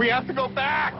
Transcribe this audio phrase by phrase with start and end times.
[0.00, 0.94] We have to go back!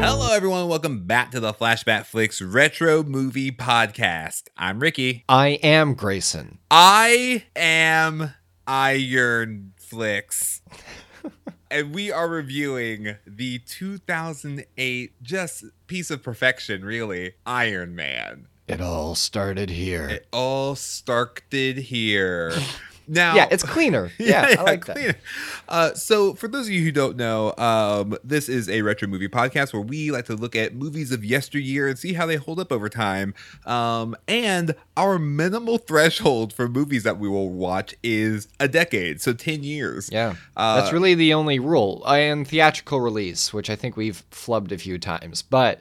[0.00, 0.66] Hello, everyone.
[0.68, 4.44] Welcome back to the Flashback Flicks Retro Movie Podcast.
[4.56, 5.26] I'm Ricky.
[5.28, 6.56] I am Grayson.
[6.70, 8.32] I am
[8.66, 10.62] Iron Flicks.
[11.70, 18.46] and we are reviewing the 2008 just piece of perfection, really, Iron Man.
[18.68, 20.08] It all started here.
[20.08, 22.52] It all started here.
[23.08, 24.10] Now, yeah, it's cleaner.
[24.18, 25.14] Yeah, I like cleaner.
[25.68, 29.28] Uh, so, for those of you who don't know, um, this is a retro movie
[29.28, 32.58] podcast where we like to look at movies of yesteryear and see how they hold
[32.58, 33.34] up over time.
[33.64, 39.32] Um, and our minimal threshold for movies that we will watch is a decade, so
[39.32, 40.10] ten years.
[40.10, 42.02] Yeah, uh, that's really the only rule.
[42.08, 45.80] And theatrical release, which I think we've flubbed a few times, but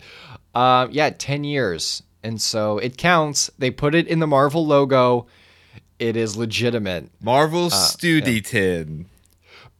[0.53, 3.49] uh, yeah, ten years, and so it counts.
[3.57, 5.27] They put it in the Marvel logo
[5.99, 7.09] it is legitimate.
[7.21, 8.99] Marvel uh, Studiton.
[8.99, 9.05] Yeah.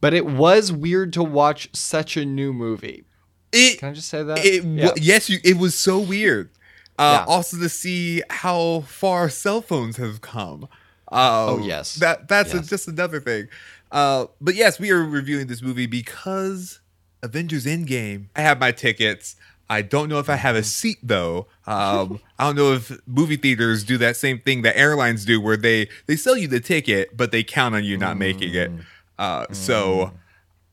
[0.00, 3.04] But it was weird to watch such a new movie.
[3.52, 4.44] It, Can I just say that?
[4.44, 4.90] It, yeah.
[4.96, 6.50] Yes, you, it was so weird.
[6.98, 7.32] Uh, yeah.
[7.32, 10.64] Also to see how far cell phones have come.
[11.12, 12.66] Um, oh yes, that that's yes.
[12.66, 13.48] A, just another thing.
[13.92, 16.80] Uh, but yes, we are reviewing this movie because
[17.22, 18.26] Avengers Endgame.
[18.34, 19.36] I have my tickets.
[19.68, 21.48] I don't know if I have a seat though.
[21.66, 25.56] Um, I don't know if movie theaters do that same thing that airlines do, where
[25.56, 28.70] they they sell you the ticket, but they count on you not making it.
[29.18, 30.12] Uh, so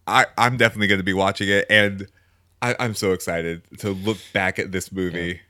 [0.06, 2.08] I I'm definitely going to be watching it, and
[2.62, 5.42] I, am so excited to look back at this movie.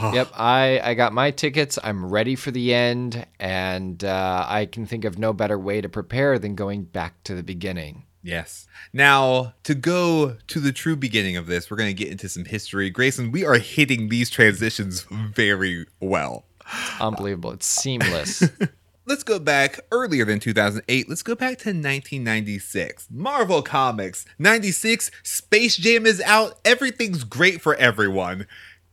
[0.00, 0.12] Yeah.
[0.14, 1.78] yep, I I got my tickets.
[1.82, 5.88] I'm ready for the end, and uh, I can think of no better way to
[5.88, 8.04] prepare than going back to the beginning.
[8.22, 8.66] Yes.
[8.92, 12.44] Now, to go to the true beginning of this, we're going to get into some
[12.44, 12.88] history.
[12.88, 16.44] Grayson, we are hitting these transitions very well.
[16.60, 17.52] It's unbelievable.
[17.52, 18.44] It's seamless.
[19.04, 21.08] Let's go back earlier than 2008.
[21.08, 23.08] Let's go back to 1996.
[23.10, 24.24] Marvel Comics.
[24.38, 26.60] 96, Space Jam is out.
[26.64, 28.46] Everything's great for everyone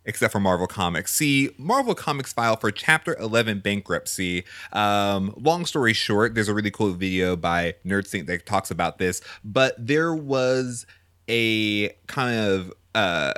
[0.05, 1.13] except for Marvel Comics.
[1.13, 4.43] See, Marvel Comics filed for Chapter 11 bankruptcy.
[4.73, 9.21] Um, long story short, there's a really cool video by NerdSync that talks about this,
[9.43, 10.85] but there was
[11.27, 13.33] a kind of uh,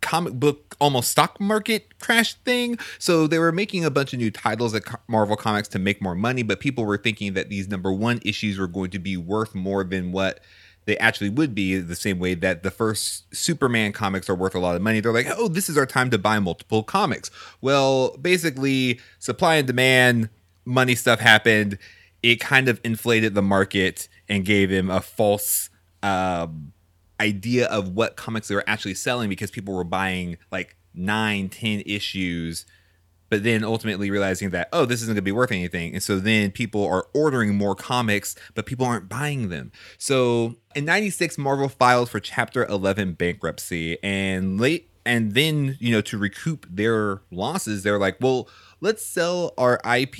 [0.00, 2.78] comic book almost stock market crash thing.
[2.98, 6.14] So they were making a bunch of new titles at Marvel Comics to make more
[6.14, 9.54] money, but people were thinking that these number one issues were going to be worth
[9.54, 10.40] more than what
[10.86, 14.58] they actually would be the same way that the first Superman comics are worth a
[14.58, 15.00] lot of money.
[15.00, 17.30] They're like, oh, this is our time to buy multiple comics.
[17.60, 20.28] Well, basically, supply and demand,
[20.64, 21.78] money stuff happened.
[22.22, 25.70] It kind of inflated the market and gave him a false
[26.02, 26.72] um,
[27.20, 31.82] idea of what comics they were actually selling because people were buying like nine, ten
[31.86, 32.66] issues
[33.30, 35.94] but then ultimately realizing that oh this isn't going to be worth anything.
[35.94, 39.72] And so then people are ordering more comics but people aren't buying them.
[39.98, 46.00] So in 96 marvel filed for chapter 11 bankruptcy and late and then you know
[46.00, 48.48] to recoup their losses they're like well
[48.80, 50.16] let's sell our ip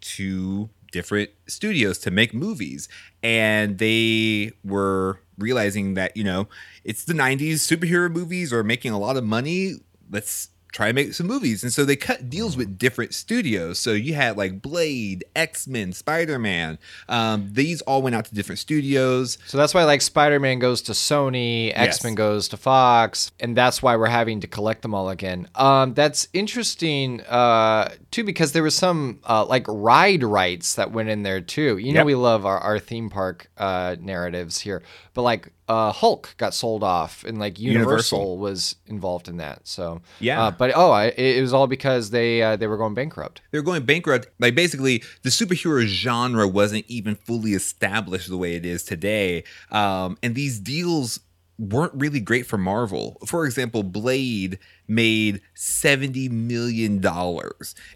[0.00, 2.88] to different studios to make movies.
[3.20, 6.48] And they were realizing that you know
[6.84, 9.74] it's the 90s superhero movies are making a lot of money.
[10.08, 11.62] Let's try and make some movies.
[11.62, 13.78] And so they cut deals with different studios.
[13.78, 16.78] So you had like Blade, X Men, Spider Man.
[17.08, 19.38] Um, these all went out to different studios.
[19.46, 22.16] So that's why like Spider Man goes to Sony, X Men yes.
[22.16, 25.48] goes to Fox, and that's why we're having to collect them all again.
[25.54, 31.08] Um, that's interesting uh, too because there was some uh, like ride rights that went
[31.08, 31.78] in there too.
[31.78, 32.06] You know, yep.
[32.06, 34.82] we love our, our theme park uh, narratives here,
[35.14, 38.38] but like uh, Hulk got sold off, and like Universal, Universal.
[38.38, 39.66] was involved in that.
[39.66, 42.94] So yeah, uh, but oh, I, it was all because they uh, they were going
[42.94, 43.40] bankrupt.
[43.50, 44.28] They were going bankrupt.
[44.38, 50.18] Like basically, the superhero genre wasn't even fully established the way it is today, um,
[50.22, 51.20] and these deals
[51.58, 53.16] weren't really great for Marvel.
[53.26, 54.58] For example, Blade
[54.88, 57.04] made $70 million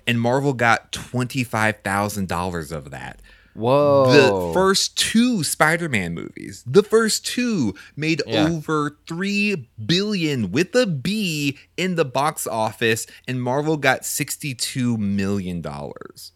[0.07, 3.21] and Marvel got $25,000 of that.
[3.59, 4.13] Whoa.
[4.13, 8.47] The first two Spider-Man movies, the first two made yeah.
[8.47, 15.61] over 3 billion with a B in the box office and Marvel got 62 million
[15.61, 16.31] dollars.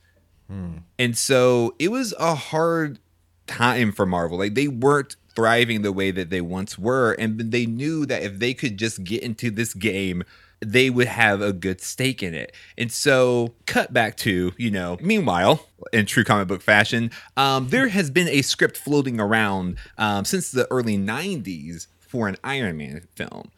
[0.48, 0.78] Hmm.
[0.98, 2.98] And so it was a hard
[3.46, 4.36] time for Marvel.
[4.36, 8.40] Like they weren't thriving the way that they once were and they knew that if
[8.40, 10.24] they could just get into this game
[10.64, 12.54] they would have a good stake in it.
[12.78, 17.88] And so, cut back to, you know, meanwhile, in true comic book fashion, um, there
[17.88, 23.06] has been a script floating around um, since the early 90s for an Iron Man
[23.14, 23.50] film.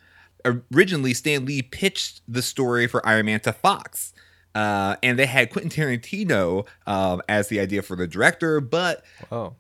[0.73, 4.13] Originally, Stan Lee pitched the story for Iron Man to Fox.
[4.55, 9.03] Uh, and they had Quentin Tarantino um, as the idea for the director, but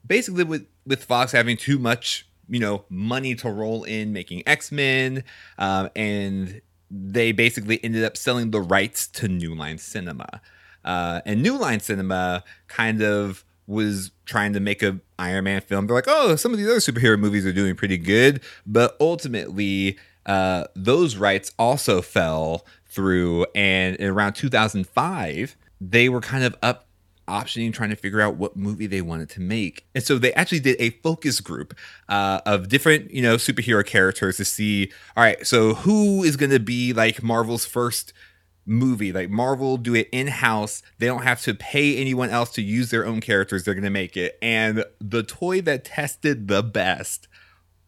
[0.06, 4.70] basically with with Fox having too much, you know, money to roll in making X
[4.70, 5.24] Men,
[5.58, 6.60] um, and
[6.94, 10.40] they basically ended up selling the rights to New Line Cinema,
[10.84, 15.86] uh, and New Line Cinema kind of was trying to make a Iron Man film.
[15.86, 19.98] They're like, oh, some of these other superhero movies are doing pretty good, but ultimately,
[20.26, 26.83] uh, those rights also fell through, and around 2005, they were kind of up
[27.26, 29.86] optioning trying to figure out what movie they wanted to make.
[29.94, 31.74] And so they actually did a focus group
[32.08, 36.50] uh, of different you know superhero characters to see all right so who is going
[36.50, 38.12] to be like marvel's first
[38.66, 39.12] movie?
[39.12, 40.82] Like marvel do it in-house.
[40.98, 43.64] They don't have to pay anyone else to use their own characters.
[43.64, 44.38] They're going to make it.
[44.40, 47.28] And the toy that tested the best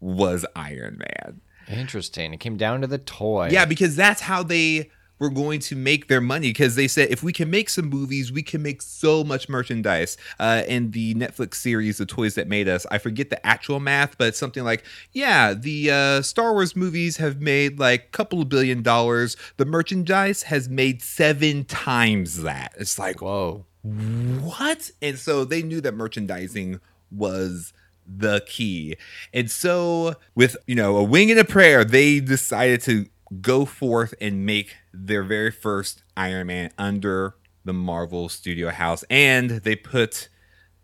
[0.00, 1.40] was iron man.
[1.68, 2.32] Interesting.
[2.32, 3.48] It came down to the toy.
[3.50, 6.48] yeah, because that's how they were going to make their money.
[6.48, 10.16] Because they said if we can make some movies, we can make so much merchandise.
[10.38, 14.18] Uh, in the Netflix series, The Toys That Made Us, I forget the actual math,
[14.18, 18.42] but it's something like, yeah, the uh, Star Wars movies have made like a couple
[18.42, 19.36] of billion dollars.
[19.56, 22.74] The merchandise has made seven times that.
[22.78, 23.64] It's like, Whoa.
[23.82, 24.90] what?
[25.00, 26.80] And so they knew that merchandising
[27.10, 27.72] was
[28.06, 28.96] the key.
[29.32, 33.06] And so with, you know, a wing and a prayer, they decided to
[33.40, 37.34] go forth and make their very first Iron Man under
[37.64, 40.28] the Marvel Studio house and they put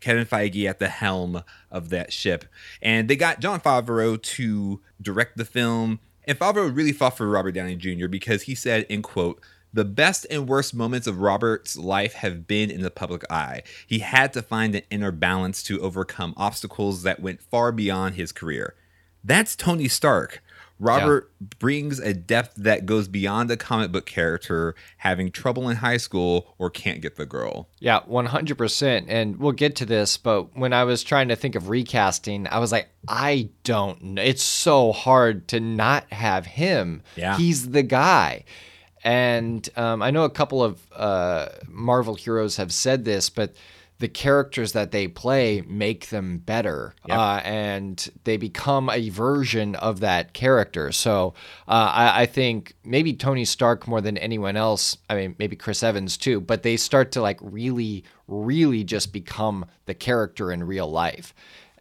[0.03, 2.45] Kevin Feige at the helm of that ship.
[2.81, 5.99] And they got Jon Favreau to direct the film.
[6.25, 8.07] And Favreau really fought for Robert Downey Jr.
[8.07, 9.41] because he said, in quote,
[9.71, 13.63] the best and worst moments of Robert's life have been in the public eye.
[13.87, 18.31] He had to find an inner balance to overcome obstacles that went far beyond his
[18.31, 18.75] career.
[19.23, 20.43] That's Tony Stark.
[20.79, 25.97] Robert brings a depth that goes beyond a comic book character having trouble in high
[25.97, 27.69] school or can't get the girl.
[27.79, 29.05] Yeah, 100%.
[29.07, 32.59] And we'll get to this, but when I was trying to think of recasting, I
[32.59, 34.21] was like, I don't know.
[34.21, 37.01] It's so hard to not have him.
[37.15, 37.37] Yeah.
[37.37, 38.43] He's the guy.
[39.03, 43.53] And um, I know a couple of uh, Marvel heroes have said this, but
[43.99, 47.17] the characters that they play make them better Yep.
[47.17, 50.91] uh, and they become a version of that character.
[50.91, 51.33] So
[51.67, 54.97] uh, I, I think maybe Tony Stark more than anyone else.
[55.09, 59.65] I mean, maybe Chris Evans too, but they start to like really, really just become
[59.85, 61.33] the character in real life.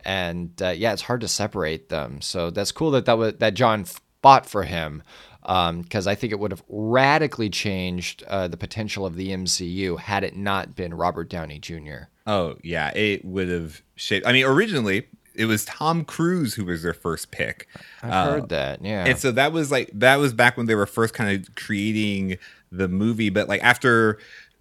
[0.04, 2.20] And uh, yeah, it's hard to separate them.
[2.20, 3.84] So that's cool that that, was, that Jon
[4.22, 5.02] fought for him
[5.42, 10.24] because I think it would have radically changed uh, the potential of the MCU had
[10.24, 12.04] it not been Robert Downey Jr.
[12.26, 14.26] Oh yeah, it would have shaped.
[14.26, 17.66] I mean, originally it was Tom Cruise who was their first pick.
[18.02, 18.84] I've heard that.
[18.84, 19.04] Yeah.
[19.06, 22.36] And so that was like that was back when they were first kind of creating
[22.70, 23.30] the movie.
[23.30, 24.18] But like after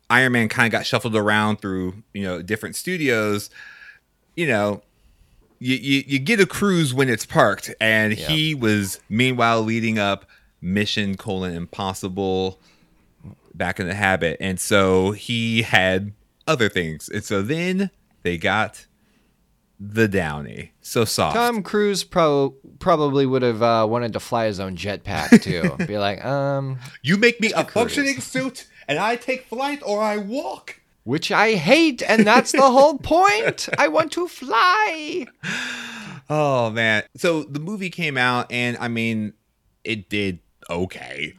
[0.10, 3.50] Iron Man kind of got shuffled around through you know different studios,
[4.36, 4.82] you know.
[5.64, 8.30] You, you, you get a cruise when it's parked, and Yeah.
[8.30, 10.26] he was meanwhile leading up
[10.62, 12.60] Mission colon Impossible
[13.54, 16.14] back in the habit, and so he had
[16.48, 17.90] other things, and so then
[18.24, 18.86] they got
[19.80, 21.36] the Downey, so soft.
[21.36, 25.42] Tom Cruise pro- probably would have uh, wanted to fly his own jetpack
[25.80, 25.86] too.
[25.86, 27.74] Be like, um, You make me a Cruise.
[27.74, 30.80] functioning suit, and I take flight or I walk.
[31.04, 33.68] which I hate, and that's the whole point.
[33.80, 35.26] I want to fly.
[36.30, 37.04] Oh man!
[37.18, 39.34] So the movie came out, and I mean,
[39.84, 40.40] it did
[40.70, 41.34] okay.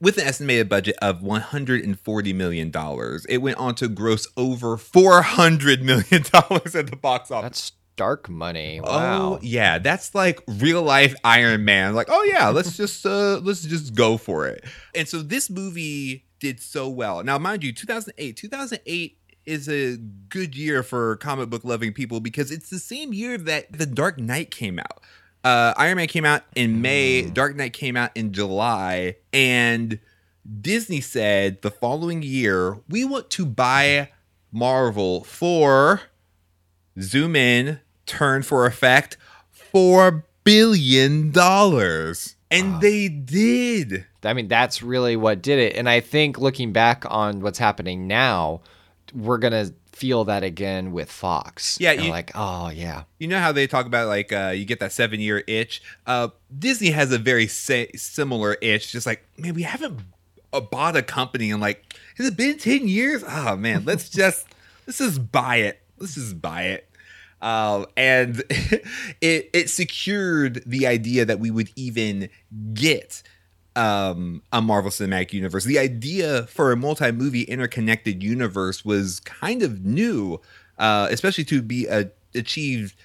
[0.00, 5.82] With an estimated budget of 140 million dollars, it went on to gross over 400
[5.82, 7.42] million dollars at the box office.
[7.42, 8.80] That's dark money.
[8.80, 9.34] Wow.
[9.34, 11.94] Oh yeah, that's like real life Iron Man.
[11.94, 14.64] Like, oh yeah, let's just uh let's just go for it.
[14.94, 17.22] And so this movie did so well.
[17.22, 22.50] Now, mind you, 2008, 2008 is a good year for comic book loving people because
[22.50, 25.02] it's the same year that The Dark Knight came out.
[25.44, 29.98] Uh, Iron Man came out in May, Dark Knight came out in July, and
[30.60, 34.10] Disney said the following year, we want to buy
[34.50, 36.02] Marvel for
[37.00, 39.16] zoom in, turn for effect,
[39.50, 42.36] four billion dollars.
[42.50, 44.06] And they did.
[44.24, 45.76] I mean, that's really what did it.
[45.76, 48.62] And I think looking back on what's happening now,
[49.14, 51.76] we're gonna feel that again with Fox.
[51.80, 53.02] Yeah, you- like, oh yeah.
[53.18, 55.82] You know how they talk about like uh, you get that seven year itch.
[56.06, 58.92] Uh, Disney has a very sa- similar itch.
[58.92, 60.00] Just like man, we haven't
[60.52, 63.24] uh, bought a company in like has it been ten years?
[63.28, 64.46] Oh man, let's just
[64.86, 65.80] let's just buy it.
[65.98, 66.84] Let's just buy it.
[67.42, 68.42] Um, and
[69.20, 72.28] it it secured the idea that we would even
[72.74, 73.22] get
[73.78, 75.64] um, a Marvel Cinematic Universe.
[75.64, 80.40] The idea for a multi movie interconnected universe was kind of new,
[80.78, 82.04] uh, especially to be uh,
[82.34, 82.96] achieved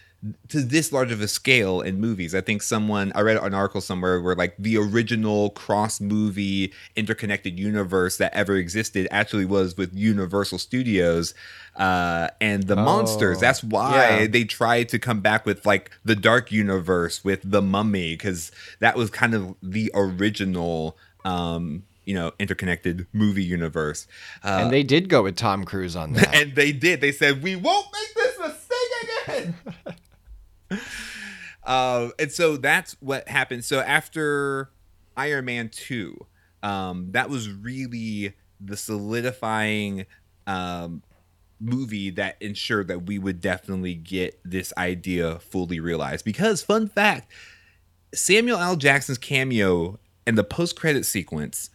[0.47, 2.33] to this large of a scale in movies.
[2.33, 7.59] I think someone I read an article somewhere where like the original cross movie interconnected
[7.59, 11.33] universe that ever existed actually was with Universal Studios
[11.75, 13.39] uh, and the oh, monsters.
[13.39, 14.27] That's why yeah.
[14.27, 18.95] they tried to come back with like the dark universe with the mummy because that
[18.95, 24.07] was kind of the original um, you know interconnected movie universe
[24.43, 27.41] uh, and they did go with tom cruise on that and they did they said
[27.41, 28.73] we won't make this mistake
[29.25, 29.95] again
[31.63, 33.65] uh, and so that's what happened.
[33.65, 34.69] So after
[35.15, 36.17] Iron Man 2,
[36.63, 40.05] um, that was really the solidifying
[40.47, 41.03] um,
[41.59, 46.25] movie that ensured that we would definitely get this idea fully realized.
[46.25, 47.31] Because, fun fact,
[48.13, 48.75] Samuel L.
[48.75, 51.69] Jackson's cameo and the post credit sequence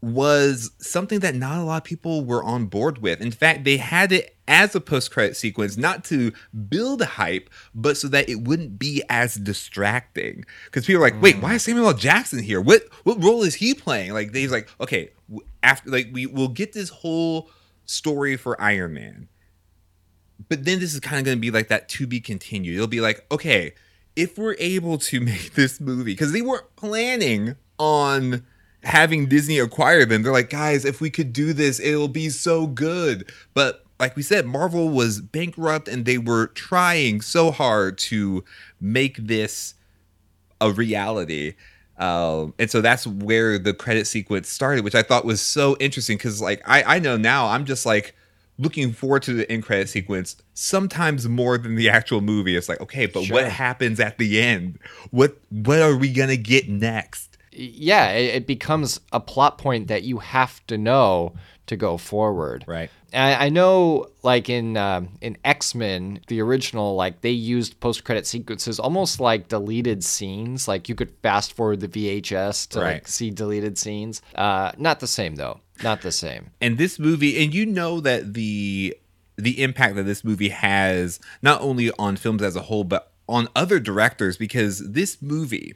[0.00, 3.20] was something that not a lot of people were on board with.
[3.20, 6.32] In fact, they had it as a post credit sequence, not to
[6.68, 10.44] build hype, but so that it wouldn't be as distracting.
[10.66, 11.66] Because people are like, wait, why is mm.
[11.66, 11.94] Samuel L.
[11.94, 12.60] Jackson here?
[12.60, 14.12] What what role is he playing?
[14.12, 15.10] Like he's like, okay,
[15.62, 17.50] after like we will get this whole
[17.84, 19.28] story for Iron Man,
[20.48, 22.74] but then this is kind of going to be like that to be continued.
[22.74, 23.74] It'll be like, okay,
[24.14, 28.44] if we're able to make this movie, because they weren't planning on
[28.86, 30.22] having Disney acquire them.
[30.22, 33.30] They're like, guys, if we could do this, it'll be so good.
[33.52, 38.44] But like we said, Marvel was bankrupt and they were trying so hard to
[38.80, 39.74] make this
[40.60, 41.54] a reality.
[41.98, 46.18] Um, and so that's where the credit sequence started, which I thought was so interesting
[46.18, 48.14] because, like, I, I know now I'm just like
[48.58, 52.56] looking forward to the end credit sequence sometimes more than the actual movie.
[52.56, 53.34] It's like, okay, but sure.
[53.34, 54.78] what happens at the end?
[55.10, 57.38] What what are we gonna get next?
[57.52, 61.34] Yeah, it, it becomes a plot point that you have to know
[61.66, 62.64] to go forward.
[62.66, 62.90] Right.
[63.12, 68.04] I, I know, like in uh, in X Men, the original, like they used post
[68.04, 70.68] credit sequences almost like deleted scenes.
[70.68, 72.94] Like you could fast forward the VHS to right.
[72.94, 74.22] like see deleted scenes.
[74.34, 75.60] Uh, not the same though.
[75.82, 76.50] Not the same.
[76.60, 78.96] And this movie, and you know that the
[79.36, 83.48] the impact that this movie has not only on films as a whole, but on
[83.54, 85.74] other directors, because this movie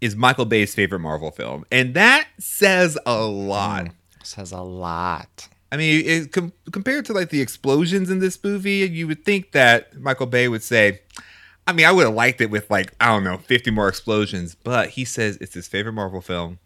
[0.00, 3.86] is Michael Bay's favorite Marvel film, and that says a lot.
[3.86, 3.92] Mm
[4.32, 5.48] says a lot.
[5.70, 9.52] I mean, it, com- compared to like the explosions in this movie, you would think
[9.52, 11.00] that Michael Bay would say,
[11.66, 14.54] I mean, I would have liked it with like, I don't know, 50 more explosions,
[14.54, 16.58] but he says it's his favorite Marvel film.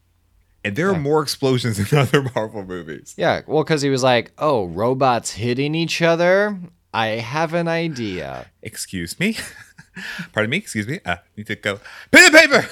[0.65, 0.97] And there yeah.
[0.97, 3.15] are more explosions in other Marvel movies.
[3.17, 6.59] Yeah, well, because he was like, oh, robots hitting each other?
[6.93, 8.51] I have an idea.
[8.63, 9.37] Excuse me?
[10.33, 10.57] Pardon me?
[10.57, 10.99] Excuse me?
[11.05, 11.79] I uh, need to go.
[12.11, 12.69] Pen and paper!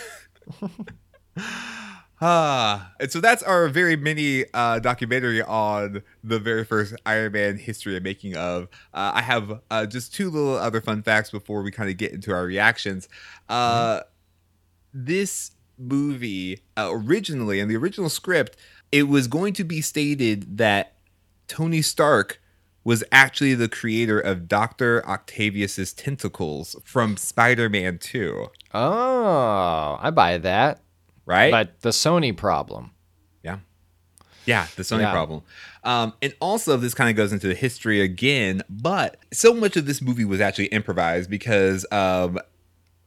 [2.21, 7.59] Ah, and so that's our very mini uh, documentary on the very first Iron Man
[7.59, 8.69] history and making of.
[8.93, 12.13] Uh, I have uh, just two little other fun facts before we kind of get
[12.13, 13.09] into our reactions.
[13.49, 14.01] Uh.
[14.97, 18.57] This movie uh, originally, in the original script,
[18.93, 20.95] it was going to be stated that
[21.49, 22.41] Tony Stark
[22.85, 25.05] was actually the creator of Dr.
[25.05, 28.47] Octavius's tentacles from Spider-Man 2.
[28.73, 30.81] Oh, I buy that
[31.27, 31.51] right?
[31.51, 32.93] But the Sony problem.
[33.43, 33.59] Yeah.
[34.47, 35.13] Yeah, the Sony yeah.
[35.13, 35.43] problem.
[35.83, 39.87] Um, and also, this kind of goes into the history again, but so much of
[39.87, 42.39] this movie was actually improvised because um,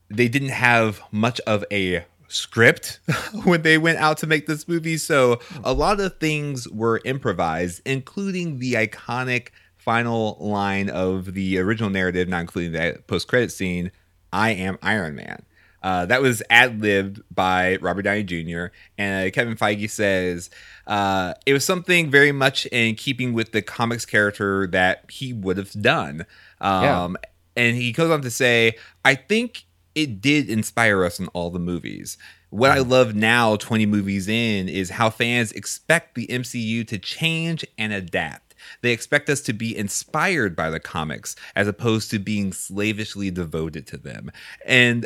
[0.10, 3.00] they didn't have much of a script
[3.44, 4.98] when they went out to make this movie.
[4.98, 11.90] So a lot of things were improvised, including the iconic final line of the original
[11.90, 13.92] narrative, not including that post credit scene
[14.34, 15.44] I am Iron Man.
[15.88, 18.66] Uh, that was ad libbed by Robert Downey Jr.
[18.98, 20.50] And uh, Kevin Feige says
[20.86, 25.56] uh, it was something very much in keeping with the comics character that he would
[25.56, 26.26] have done.
[26.60, 27.30] Um, yeah.
[27.56, 28.76] And he goes on to say,
[29.06, 29.64] I think
[29.96, 32.18] it did inspire us in all the movies.
[32.50, 37.66] What I love now, 20 movies in, is how fans expect the MCU to change
[37.78, 38.56] and adapt.
[38.82, 43.88] They expect us to be inspired by the comics as opposed to being slavishly devoted
[43.88, 44.32] to them.
[44.66, 45.06] And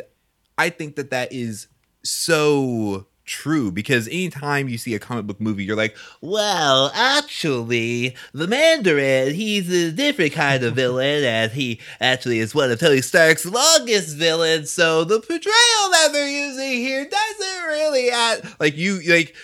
[0.58, 1.68] I think that that is
[2.02, 8.46] so true because anytime you see a comic book movie, you're like, well, actually, the
[8.46, 13.46] Mandarin, he's a different kind of villain, and he actually is one of Tony Stark's
[13.46, 14.70] longest villains.
[14.70, 19.34] So the portrayal that they're using here doesn't really add like you like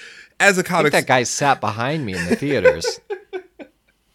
[0.41, 0.93] as a comic.
[0.93, 3.01] that guy sat behind me in the theaters.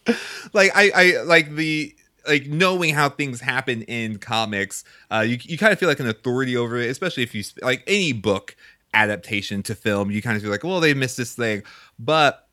[0.53, 1.95] like I, I like the
[2.27, 6.07] like knowing how things happen in comics, uh, you you kind of feel like an
[6.07, 8.55] authority over it, especially if you like any book
[8.93, 11.63] adaptation to film, you kind of feel like, well, they missed this thing.
[11.97, 12.47] But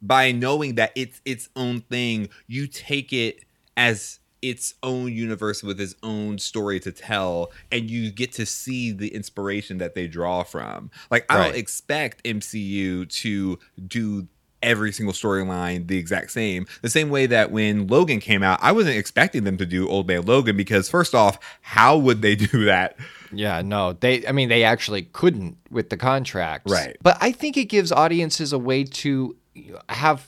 [0.00, 3.44] by knowing that it's its own thing, you take it
[3.76, 8.92] as its own universe with its own story to tell and you get to see
[8.92, 11.44] the inspiration that they draw from like i right.
[11.46, 13.58] don't expect mcu to
[13.88, 14.28] do
[14.64, 18.72] every single storyline the exact same the same way that when logan came out i
[18.72, 22.64] wasn't expecting them to do old man logan because first off how would they do
[22.64, 22.96] that
[23.36, 24.26] yeah, no, they.
[24.26, 26.96] I mean, they actually couldn't with the contracts, right?
[27.02, 29.36] But I think it gives audiences a way to
[29.88, 30.26] have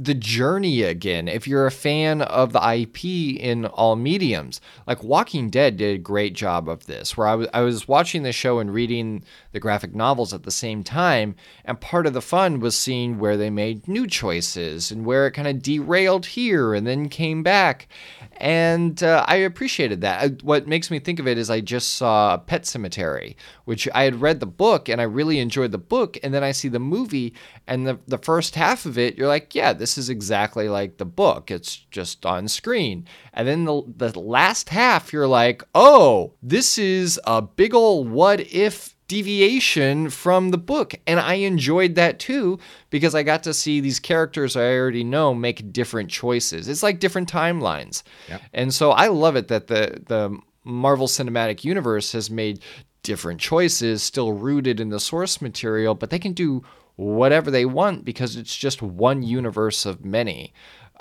[0.00, 1.26] the journey again.
[1.26, 5.98] If you're a fan of the IP in all mediums, like Walking Dead did a
[5.98, 9.58] great job of this, where I was, I was watching the show and reading the
[9.58, 11.34] graphic novels at the same time.
[11.64, 15.32] And part of the fun was seeing where they made new choices and where it
[15.32, 17.88] kind of derailed here and then came back.
[18.36, 20.44] And uh, I appreciated that.
[20.44, 23.34] What makes me think of it is I just saw Pet Sematary
[23.68, 26.16] which I had read the book and I really enjoyed the book.
[26.22, 27.34] And then I see the movie,
[27.66, 31.06] and the, the first half of it, you're like, yeah, this is exactly like the
[31.06, 31.50] book.
[31.50, 33.06] It's just on screen.
[33.32, 38.40] And then the, the last half, you're like, oh, this is a big old what
[38.40, 40.94] if deviation from the book.
[41.06, 42.58] And I enjoyed that too
[42.90, 46.68] because I got to see these characters I already know make different choices.
[46.68, 48.02] It's like different timelines.
[48.28, 48.42] Yep.
[48.52, 52.60] And so I love it that the the Marvel Cinematic Universe has made
[53.02, 56.62] different choices still rooted in the source material, but they can do
[56.98, 60.52] whatever they want because it's just one universe of many.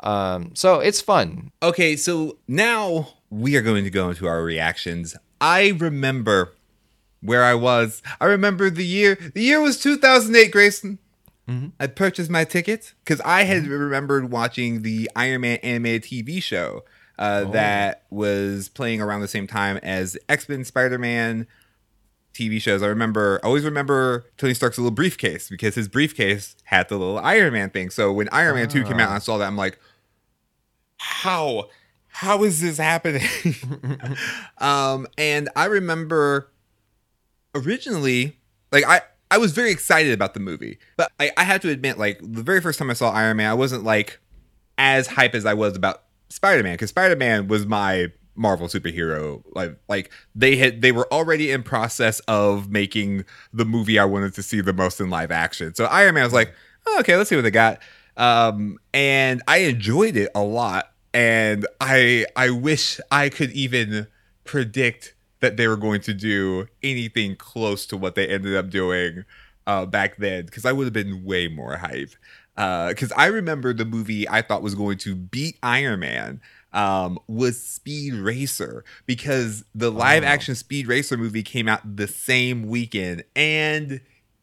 [0.02, 1.52] Um, so it's fun.
[1.64, 5.18] Okay, so now we are going to go into our reactions.
[5.42, 6.54] I remember
[7.22, 8.04] where I was.
[8.22, 9.18] I remember the year.
[9.34, 11.00] The year was 2008, Grayson.
[11.50, 11.70] Mm-hmm.
[11.80, 13.72] I purchased my ticket because I had mm-hmm.
[13.72, 16.84] remembered watching the Iron Man animated TV show
[17.18, 17.52] uh, oh.
[17.54, 21.48] that was playing around the same time as X Men, Spider Man
[22.38, 22.84] TV shows.
[22.84, 27.20] I remember, I always remember Tony Stark's little briefcase because his briefcase had the little
[27.20, 27.90] Iron Man thing.
[27.90, 29.80] So when Iron Man 2 came out and I saw that, I'm like,
[30.98, 31.70] how?
[32.08, 33.28] How is this happening?
[34.58, 36.52] um, and I remember
[37.54, 38.38] originally,
[38.72, 41.98] like I I was very excited about the movie, but I, I have to admit,
[41.98, 44.20] like the very first time I saw Iron Man, I wasn't like
[44.78, 49.44] as hype as I was about Spider Man because Spider Man was my Marvel superhero.
[49.54, 54.34] Like like they had they were already in process of making the movie I wanted
[54.36, 55.76] to see the most in live action.
[55.76, 56.54] So Iron Man was like,
[56.86, 57.80] oh, okay, let's see what they got.
[58.16, 60.92] Um, and I enjoyed it a lot.
[61.14, 64.08] And I I wish I could even
[64.44, 69.24] predict that they were going to do anything close to what they ended up doing
[69.68, 72.12] uh, back then because I would have been way more hype.
[72.56, 76.42] Because uh, I remember the movie I thought was going to beat Iron Man
[76.74, 80.28] um, was Speed Racer because the live oh.
[80.28, 84.02] action Speed Racer movie came out the same weekend and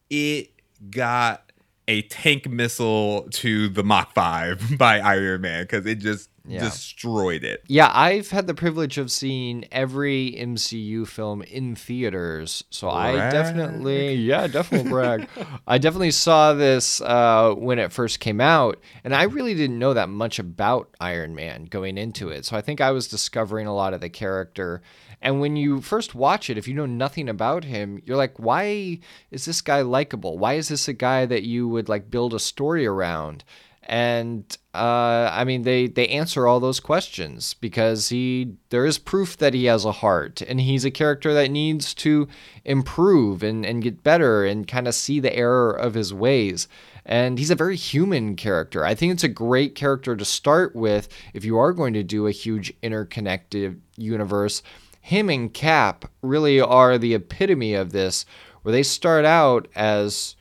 [0.09, 0.51] it
[0.89, 1.44] got
[1.87, 6.59] a tank missile to the Mach 5 by Iron Man because it just yeah.
[6.59, 7.63] destroyed it.
[7.67, 13.15] Yeah, I've had the privilege of seeing every MCU film in theaters, so brag.
[13.15, 15.27] I definitely, yeah, definitely brag.
[15.67, 19.93] I definitely saw this uh, when it first came out, and I really didn't know
[19.93, 22.45] that much about Iron Man going into it.
[22.45, 24.81] So I think I was discovering a lot of the character.
[25.21, 28.99] And when you first watch it, if you know nothing about him, you're like, why
[29.31, 30.37] is this guy likable?
[30.37, 33.43] Why is this a guy that you would like build a story around?
[33.87, 39.37] and uh, I mean they they answer all those questions because he there is proof
[39.37, 42.27] that he has a heart and he's a character that needs to
[42.63, 46.67] improve and and get better and kind of see the error of his ways
[47.05, 48.83] and he's a very human character.
[48.83, 52.25] I think it's a great character to start with if you are going to do
[52.25, 54.63] a huge interconnected universe.
[55.05, 58.25] Him and Cap really are the epitome of this,
[58.63, 60.35] where they start out as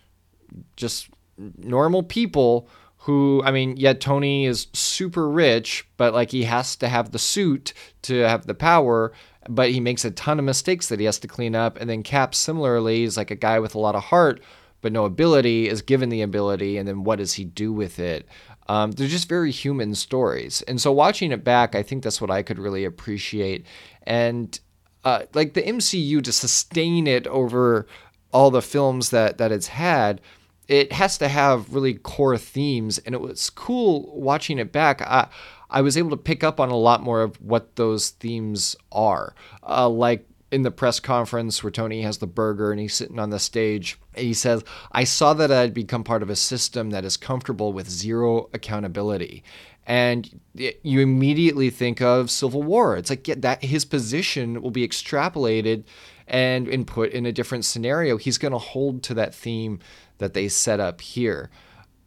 [0.75, 1.11] just
[1.59, 6.89] normal people who I mean, yet Tony is super rich, but like he has to
[6.89, 9.13] have the suit to have the power,
[9.51, 11.79] but he makes a ton of mistakes that he has to clean up.
[11.79, 14.41] And then Cap similarly is like a guy with a lot of heart,
[14.81, 18.27] but no ability, is given the ability, and then what does he do with it?
[18.69, 20.63] Um, they're just very human stories.
[20.63, 23.67] And so watching it back, I think that's what I could really appreciate.
[24.05, 24.59] And
[25.05, 27.87] uh, like the MCU to sustain it over
[28.33, 30.21] all the films that that it's had
[30.67, 32.99] it has to have really core themes.
[32.99, 35.03] And it was cool watching it back.
[35.03, 35.29] I
[35.71, 39.35] i was able to pick up on a lot more of what those themes are.
[39.67, 43.31] Uh, like in the press conference where tony has the burger and he's sitting on
[43.31, 44.63] the stage he says
[44.93, 49.43] i saw that i'd become part of a system that is comfortable with zero accountability
[49.87, 54.87] and you immediately think of civil war it's like yeah, that his position will be
[54.87, 55.85] extrapolated
[56.27, 59.79] and and put in a different scenario, he's going to hold to that theme
[60.19, 61.51] that they set up here.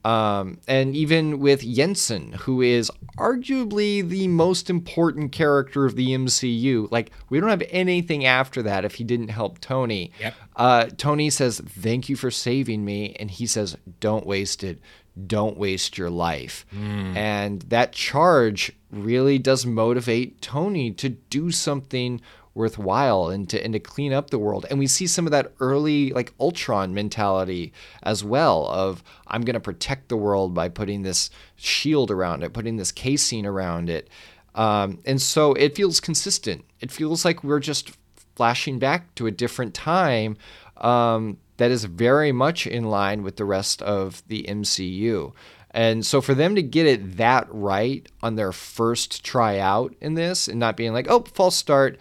[0.05, 6.89] Um, and even with Yinsen, who is arguably the most important character of the MCU,
[6.91, 10.11] like we don't have anything after that if he didn't help Tony.
[10.19, 10.33] Yep.
[10.55, 14.79] Uh, Tony says, "Thank you for saving me," and he says, "Don't waste it.
[15.25, 17.15] Don't waste your life." Mm.
[17.15, 22.21] And that charge really does motivate Tony to do something
[22.57, 24.65] worthwhile and to and to clean up the world.
[24.69, 27.71] And we see some of that early like Ultron mentality
[28.03, 32.53] as well of I'm going to protect the world by putting this shield around it,
[32.53, 34.09] putting this casing around it.
[34.55, 36.65] Um, and so it feels consistent.
[36.81, 37.91] It feels like we're just
[38.35, 40.37] flashing back to a different time
[40.77, 45.33] um, that is very much in line with the rest of the MCU.
[45.71, 50.47] And so for them to get it that right on their first tryout in this
[50.47, 51.99] and not being like, oh, false start,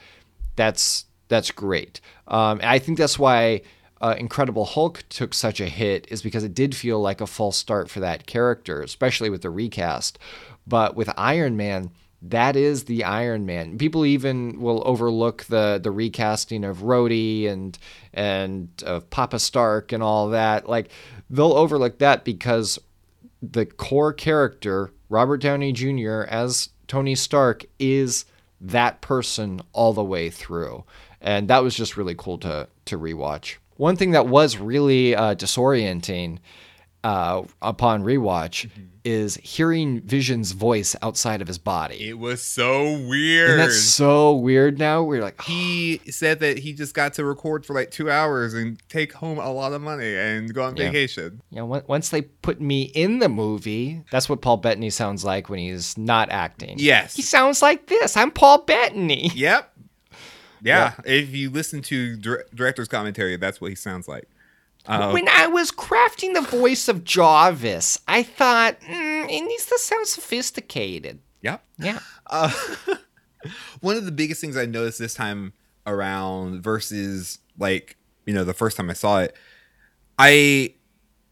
[0.55, 2.01] that's that's great.
[2.29, 3.63] Um, I think that's why
[4.01, 7.57] uh, Incredible Hulk took such a hit is because it did feel like a false
[7.57, 10.19] start for that character, especially with the recast.
[10.67, 11.91] But with Iron Man,
[12.23, 13.79] that is the Iron Man.
[13.79, 17.79] People even will overlook the the recasting of Rhodey and
[18.13, 20.69] and of Papa Stark and all that.
[20.69, 20.91] Like
[21.29, 22.79] they'll overlook that because
[23.43, 26.23] the core character Robert Downey Jr.
[26.23, 28.25] as Tony Stark is
[28.61, 30.85] that person all the way through.
[31.21, 33.57] And that was just really cool to to rewatch.
[33.77, 36.39] One thing that was really uh, disorienting
[37.07, 38.83] uh, upon rewatch mm-hmm.
[39.05, 42.09] is hearing Vision's voice outside of his body.
[42.09, 43.51] It was so weird.
[43.51, 45.05] And that's so weird now.
[45.05, 48.83] We're like, he said that he just got to record for like two hours and
[48.89, 50.87] take home a lot of money and go on yeah.
[50.87, 51.41] vacation.
[51.51, 55.61] Yeah, once they put me in the movie, that's what Paul Bettany sounds like when
[55.61, 56.75] he's not acting.
[56.81, 57.15] Yes.
[57.15, 58.17] He sounds like this.
[58.17, 59.31] I'm Paul Bettany.
[59.33, 59.73] Yep.
[60.61, 60.95] Yeah.
[61.05, 61.13] yeah.
[61.13, 64.29] If you listen to director's commentary, that's what he sounds like.
[64.87, 69.79] Uh, when I was crafting the voice of Jarvis, I thought mm, it needs to
[69.79, 71.21] sound sophisticated.
[71.43, 71.99] Yeah, yeah.
[72.27, 72.53] Uh,
[73.81, 75.53] one of the biggest things I noticed this time
[75.87, 77.97] around versus like
[78.27, 79.37] you know the first time I saw it,
[80.19, 80.75] I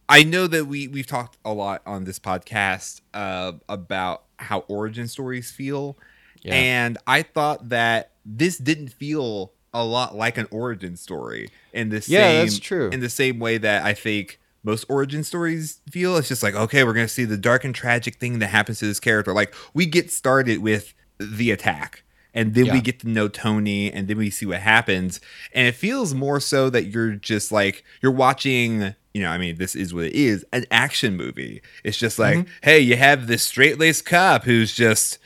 [0.09, 5.09] I know that we we've talked a lot on this podcast uh, about how origin
[5.09, 5.97] stories feel,
[6.43, 6.55] yeah.
[6.55, 11.97] and I thought that this didn't feel a lot like an origin story in the
[12.07, 12.89] yeah, same that's true.
[12.91, 16.17] in the same way that I think most origin stories feel.
[16.17, 18.87] It's just like, okay, we're gonna see the dark and tragic thing that happens to
[18.87, 19.35] this character.
[19.35, 22.03] Like we get started with the attack.
[22.37, 22.73] And then yeah.
[22.73, 25.21] we get to know Tony, and then we see what happens.
[25.53, 29.57] And it feels more so that you're just like you're watching you know, I mean,
[29.57, 31.63] this is what it is an action movie.
[31.85, 32.51] It's just like, mm-hmm.
[32.63, 35.19] hey, you have this straight laced cop who's just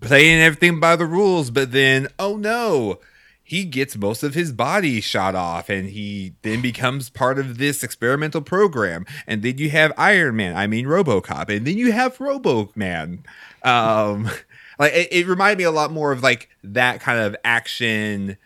[0.00, 3.00] playing everything by the rules, but then, oh no,
[3.48, 7.82] he gets most of his body shot off and he then becomes part of this
[7.82, 9.06] experimental program.
[9.26, 13.24] And then you have iron man i mean robocop and then you have robo man
[13.62, 14.30] um
[14.78, 18.36] like it, it reminded me a lot more of like that kind of action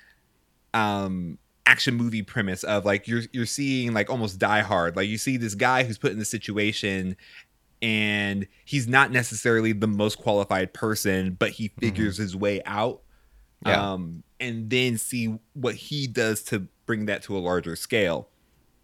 [0.72, 1.36] um
[1.66, 4.94] action movie premise of like you're you're seeing like almost die hard.
[4.96, 7.16] Like you see this guy who's put in the situation
[7.80, 12.22] and he's not necessarily the most qualified person but he figures mm-hmm.
[12.22, 13.01] his way out
[13.66, 13.92] yeah.
[13.92, 18.28] um, and then see what he does to bring that to a larger scale.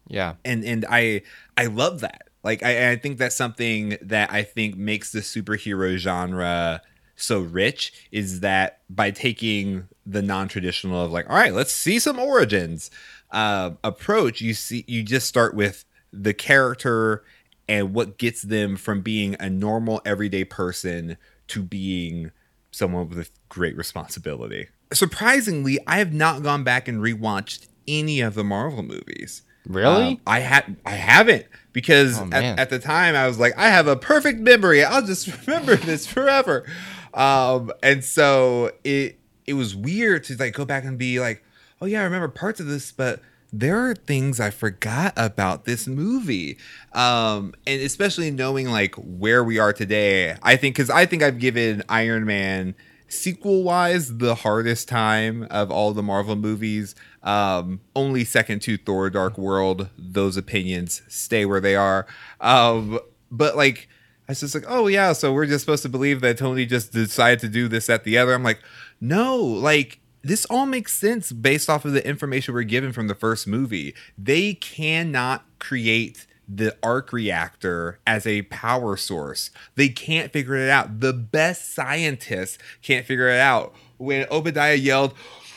[0.06, 1.22] Yeah, and and I
[1.56, 2.28] I love that.
[2.42, 6.80] Like I, I think that's something that I think makes the superhero genre
[7.20, 12.16] so rich is that by taking the non-traditional of like all right let's see some
[12.16, 12.92] origins
[13.32, 17.24] uh, approach you see you just start with the character
[17.68, 21.16] and what gets them from being a normal everyday person
[21.48, 22.30] to being
[22.70, 24.68] someone with great responsibility.
[24.92, 29.42] Surprisingly, I have not gone back and rewatched any of the Marvel movies.
[29.66, 30.12] Really?
[30.12, 33.68] Um, I had I haven't because oh, at, at, the time I was like, I
[33.68, 34.82] have a perfect memory.
[34.82, 36.64] I'll just remember this forever.
[37.12, 41.44] Um, and so it it was weird to like go back and be like,
[41.80, 43.20] oh yeah, I remember parts of this, but
[43.52, 46.58] there are things I forgot about this movie.
[46.92, 51.38] Um, and especially knowing like where we are today, I think because I think I've
[51.38, 52.74] given Iron Man
[53.08, 56.94] sequel wise the hardest time of all the Marvel movies.
[57.22, 62.06] Um, only second to Thor Dark World, those opinions stay where they are.
[62.40, 63.88] Um, but like
[64.28, 66.92] I was just like, oh yeah, so we're just supposed to believe that Tony just
[66.92, 68.34] decided to do this at the other.
[68.34, 68.60] I'm like,
[69.00, 73.14] no, like this all makes sense based off of the information we're given from the
[73.14, 73.94] first movie.
[74.16, 79.50] They cannot create the arc reactor as a power source.
[79.74, 81.00] They can't figure it out.
[81.00, 83.74] The best scientists can't figure it out.
[83.98, 85.14] When Obadiah yelled,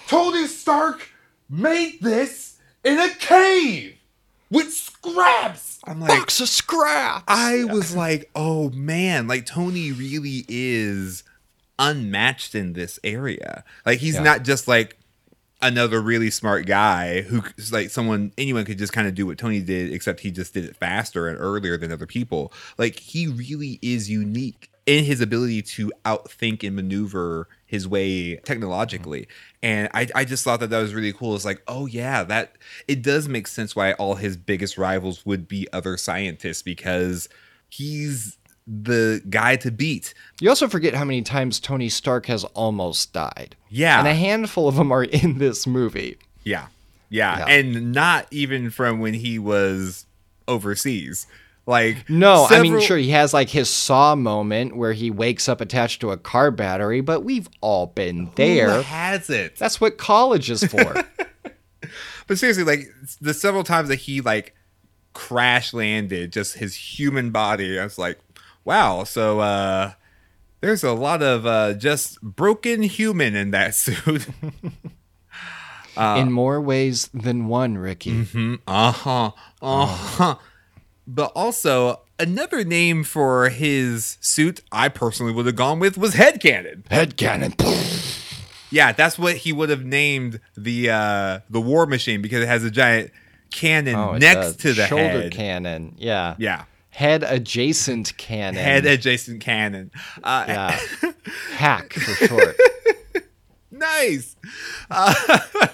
[0.07, 1.09] Tony Stark,
[1.49, 3.95] made this in a cave
[4.49, 5.79] with scraps.
[5.85, 7.23] I'm like, Box of scraps.
[7.27, 11.23] I was like, oh man, like Tony really is
[11.81, 13.65] unmatched in this area.
[13.85, 14.23] Like he's Yeah.
[14.23, 14.97] not just like
[15.61, 19.59] another really smart guy who like someone anyone could just kind of do what Tony
[19.61, 22.53] did except he just did it faster and earlier than other people.
[22.77, 29.21] Like he really is unique in his ability to outthink and maneuver his way technologically.
[29.21, 29.57] Mm-hmm.
[29.63, 31.35] And I, I just thought that that was really cool.
[31.35, 32.55] It's like, oh yeah, that
[32.87, 37.29] it does make sense why all his biggest rivals would be other scientists because
[37.69, 40.13] he's the guy to beat.
[40.39, 43.55] You also forget how many times Tony Stark has almost died.
[43.69, 43.99] Yeah.
[43.99, 46.17] And a handful of them are in this movie.
[46.43, 46.67] Yeah.
[47.09, 47.39] Yeah.
[47.39, 47.45] Yeah.
[47.47, 50.05] And not even from when he was
[50.47, 51.27] overseas.
[51.67, 55.61] Like No, I mean, sure, he has like his saw moment where he wakes up
[55.61, 58.81] attached to a car battery, but we've all been Who there.
[58.81, 59.57] has it?
[59.57, 61.03] That's what college is for.
[62.27, 62.87] But seriously, like
[63.19, 64.55] the several times that he like
[65.13, 68.19] crash landed, just his human body, I was like,
[68.65, 69.03] wow.
[69.03, 69.93] So uh
[70.61, 74.27] there's a lot of uh just broken human in that suit.
[75.97, 78.25] in more ways than one, Ricky.
[78.67, 79.31] Uh huh.
[79.61, 80.35] Uh huh.
[81.07, 86.89] But also, another name for his suit I personally would have gone with was Headcannon.
[86.89, 87.53] Head cannon.
[88.69, 92.63] Yeah, that's what he would have named the uh the war machine because it has
[92.63, 93.11] a giant
[93.51, 95.31] cannon Oh, next to the shoulder head.
[95.33, 95.95] cannon.
[95.97, 96.35] Yeah.
[96.37, 96.63] Yeah.
[96.91, 98.61] Head adjacent cannon.
[98.63, 99.91] Head adjacent cannon.
[100.23, 100.79] Uh, Yeah.
[101.53, 102.55] Hack for short.
[103.71, 104.35] nice.
[104.89, 105.13] Uh,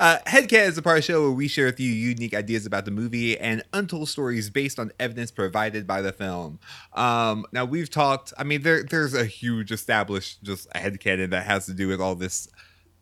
[0.00, 2.66] uh, Headcat is a part of the show where we share with you unique ideas
[2.66, 6.58] about the movie and untold stories based on evidence provided by the film.
[6.92, 8.32] Um, now we've talked.
[8.38, 12.14] I mean, there there's a huge established just headcanon that has to do with all
[12.14, 12.48] this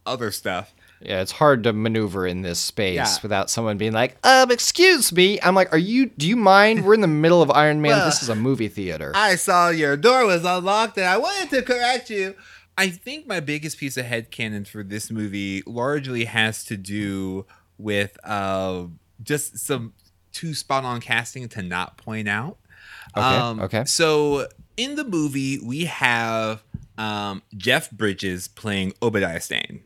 [0.07, 0.75] other stuff.
[1.01, 3.17] Yeah, it's hard to maneuver in this space Yeah.
[3.23, 6.07] without someone being like, "Um, excuse me." I'm like, "Are you?
[6.07, 6.85] Do you mind?
[6.85, 7.93] We're in the middle of Iron Man.
[7.93, 11.51] Well, this is a movie theater." I saw your door was unlocked and I wanted
[11.51, 12.35] to correct you.
[12.79, 17.47] I think my biggest piece of headcanon for this movie largely has to do
[17.79, 18.85] with uh,
[19.23, 19.93] just some
[20.33, 22.59] too spot on casting to not point out.
[23.17, 23.85] Okay, okay.
[23.87, 26.63] So in the movie, we have
[26.99, 29.81] um, Jeff Bridges playing Obadiah Stane.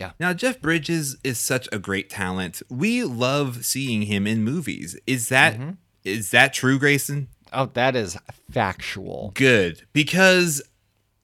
[0.00, 0.12] Yeah.
[0.18, 2.62] Now, Jeff Bridges is such a great talent.
[2.70, 4.98] We love seeing him in movies.
[5.06, 5.54] Is that
[6.02, 6.36] is Mm-hmm.
[6.36, 7.28] that true, Grayson?
[7.52, 8.16] oh, that is
[8.50, 9.32] factual.
[9.34, 10.62] good because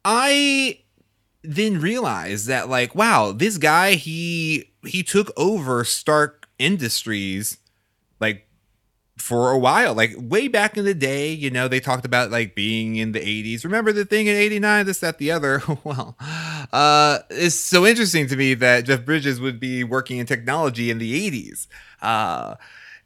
[0.05, 0.81] I
[1.43, 7.59] then realized that like wow this guy he he took over Stark Industries
[8.21, 8.46] like
[9.17, 12.55] for a while like way back in the day you know they talked about like
[12.55, 15.63] being in the 80s remember the thing in 89 this that the other?
[15.85, 16.17] Well
[16.73, 20.99] uh it's so interesting to me that Jeff Bridges would be working in technology in
[20.99, 21.67] the 80s
[22.03, 22.57] uh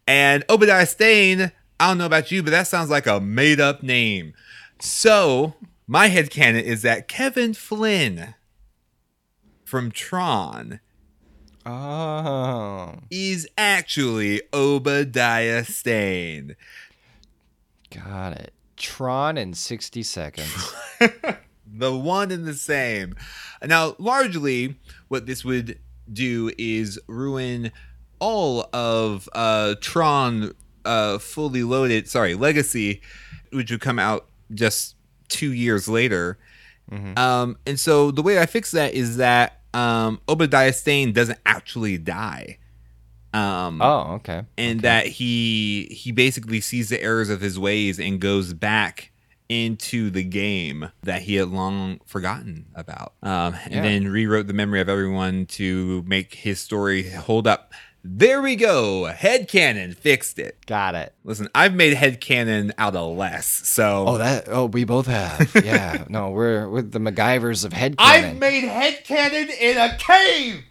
[0.06, 3.82] and Obadiah Stane I don't know about you but that sounds like a made up
[3.82, 4.34] name.
[4.80, 5.54] So
[5.86, 8.34] my headcanon is that Kevin Flynn
[9.64, 10.80] from Tron
[11.66, 16.56] Oh, is actually Obadiah Stane.
[17.90, 18.52] got it.
[18.76, 20.74] Tron in 60 seconds.
[21.66, 23.14] the one and the same.
[23.62, 24.76] Now, largely,
[25.08, 25.78] what this would
[26.10, 27.72] do is ruin
[28.20, 33.02] all of uh, Tron uh, fully loaded, sorry, Legacy,
[33.52, 34.96] which would come out just
[35.28, 36.38] two years later.
[37.16, 41.98] Um, and so the way I fix that is that um, Obadiah Stane doesn't actually
[41.98, 42.58] die.
[43.32, 44.42] Um, Oh, okay.
[44.58, 49.12] and that he he basically sees the errors of his ways and goes back
[49.48, 53.82] into the game that he had long forgotten about um, and Yeah.
[53.82, 59.10] then rewrote the memory of everyone to make his story hold up there we go
[59.14, 61.14] headcanon fixed it Got it.
[61.24, 64.44] listen i've made headcanon out of less so Oh, that.
[64.48, 65.50] Oh, we both have.
[65.64, 66.04] Yeah.
[66.08, 68.14] no, we're we're the MacGyvers of head cannon.
[68.14, 68.38] i've cannon.
[68.38, 70.64] made headcanon in a cave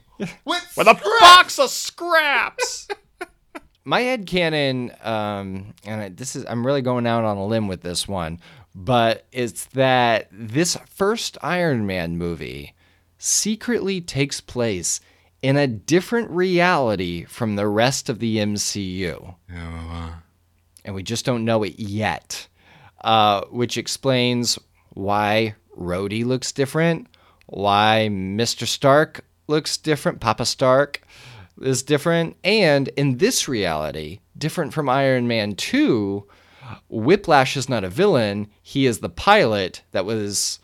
[0.46, 2.88] with, with a box of scraps.
[3.86, 7.68] My head canon, um, and I, this is I'm really going out on a limb
[7.68, 8.40] with this one,
[8.76, 12.76] but it's that this first Iron Man movie
[13.18, 15.00] secretly takes place
[15.42, 19.36] in a different reality from the rest of the MCU,
[20.86, 22.48] and we just don't know it yet,
[23.04, 24.60] uh, which explains
[24.92, 27.08] why Rhodey looks different,
[27.46, 28.68] why Mr.
[28.68, 31.02] Stark looks different, Papa Stark
[31.62, 36.26] is different, and in this reality, different from Iron Man 2,
[36.90, 40.60] Whiplash is not a villain, he is the pilot that was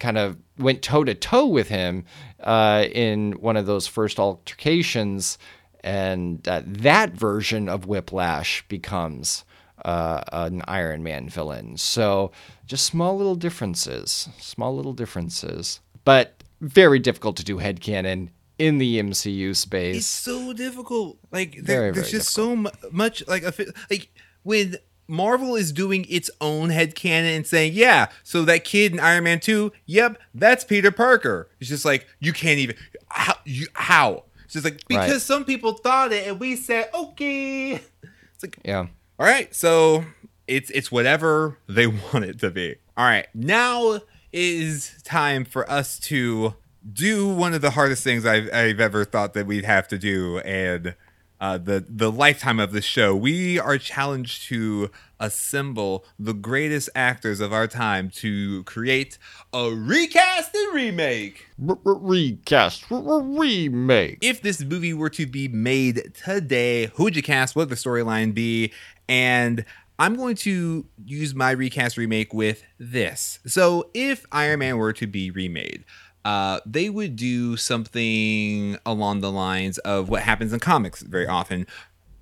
[0.00, 2.04] kind of went toe to toe with him
[2.40, 5.38] uh, in one of those first altercations,
[5.82, 9.44] and uh, that version of Whiplash becomes
[9.84, 11.76] uh, an Iron Man villain.
[11.76, 12.32] So
[12.66, 19.00] just small little differences, small little differences, but very difficult to do headcanon in the
[19.00, 19.96] MCU space.
[19.96, 21.18] It's so difficult.
[21.30, 22.74] Like there, very, there's very just difficult.
[22.82, 23.44] so much like
[23.90, 24.10] like
[24.42, 24.76] when
[25.06, 29.24] Marvel is doing its own head headcanon and saying, yeah, so that kid in Iron
[29.24, 31.48] Man 2, yep, that's Peter Parker.
[31.60, 32.76] It's just like, you can't even,
[33.08, 33.34] how?
[33.44, 34.24] You, how?
[34.44, 35.20] It's just like, because right.
[35.20, 37.72] some people thought it and we said, okay.
[37.72, 38.86] It's like, yeah.
[39.18, 40.04] All right, so
[40.46, 42.76] it's it's whatever they want it to be.
[42.96, 44.00] All right, now
[44.32, 46.54] is time for us to
[46.92, 50.38] do one of the hardest things I've, I've ever thought that we'd have to do,
[50.40, 50.96] and
[51.44, 53.14] uh, the the lifetime of the show.
[53.14, 59.18] We are challenged to assemble the greatest actors of our time to create
[59.52, 61.46] a recast and remake.
[61.58, 64.18] recast, remake.
[64.22, 67.54] If this movie were to be made today, who would you cast?
[67.54, 68.72] What would the storyline be?
[69.06, 69.66] And
[69.98, 73.38] I'm going to use my recast remake with this.
[73.44, 75.84] So, if Iron Man were to be remade,
[76.24, 81.66] uh, they would do something along the lines of what happens in comics very often.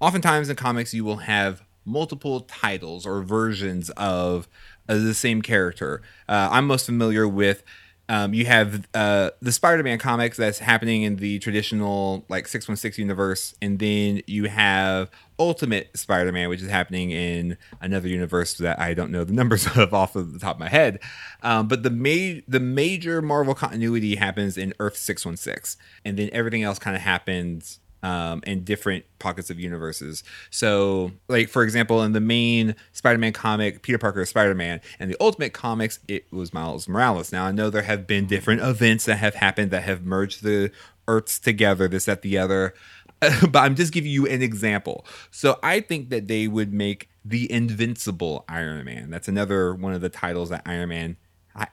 [0.00, 4.48] Oftentimes in comics, you will have multiple titles or versions of
[4.88, 6.02] uh, the same character.
[6.28, 7.62] Uh, I'm most familiar with.
[8.08, 13.54] Um, you have uh, the Spider-Man comics that's happening in the traditional like 616 universe,
[13.62, 19.10] and then you have Ultimate Spider-Man, which is happening in another universe that I don't
[19.12, 20.98] know the numbers of off of the top of my head.
[21.42, 26.62] Um, but the ma- the major Marvel continuity happens in Earth 616, and then everything
[26.62, 30.24] else kind of happens um, in different pockets of universes.
[30.50, 35.16] So, like for example, in the main Spider-Man comic, Peter Parker is Spider-Man, and the
[35.20, 37.32] Ultimate comics, it was Miles Morales.
[37.32, 40.70] Now, I know there have been different events that have happened that have merged the
[41.08, 42.74] Earths together, this, at the other.
[43.50, 45.06] but I'm just giving you an example.
[45.30, 49.10] So I think that they would make the Invincible Iron Man.
[49.10, 51.16] That's another one of the titles that Iron Man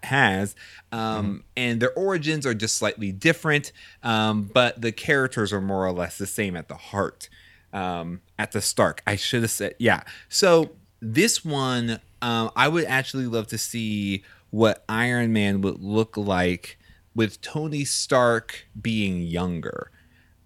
[0.04, 0.56] has
[0.92, 1.38] um, mm-hmm.
[1.58, 3.72] and their origins are just slightly different
[4.04, 7.30] um, but the characters are more or less the same at the heart
[7.74, 12.86] um, at the stark i should have said yeah so this one um, i would
[12.86, 16.78] actually love to see what iron man would look like
[17.16, 19.92] with tony stark being younger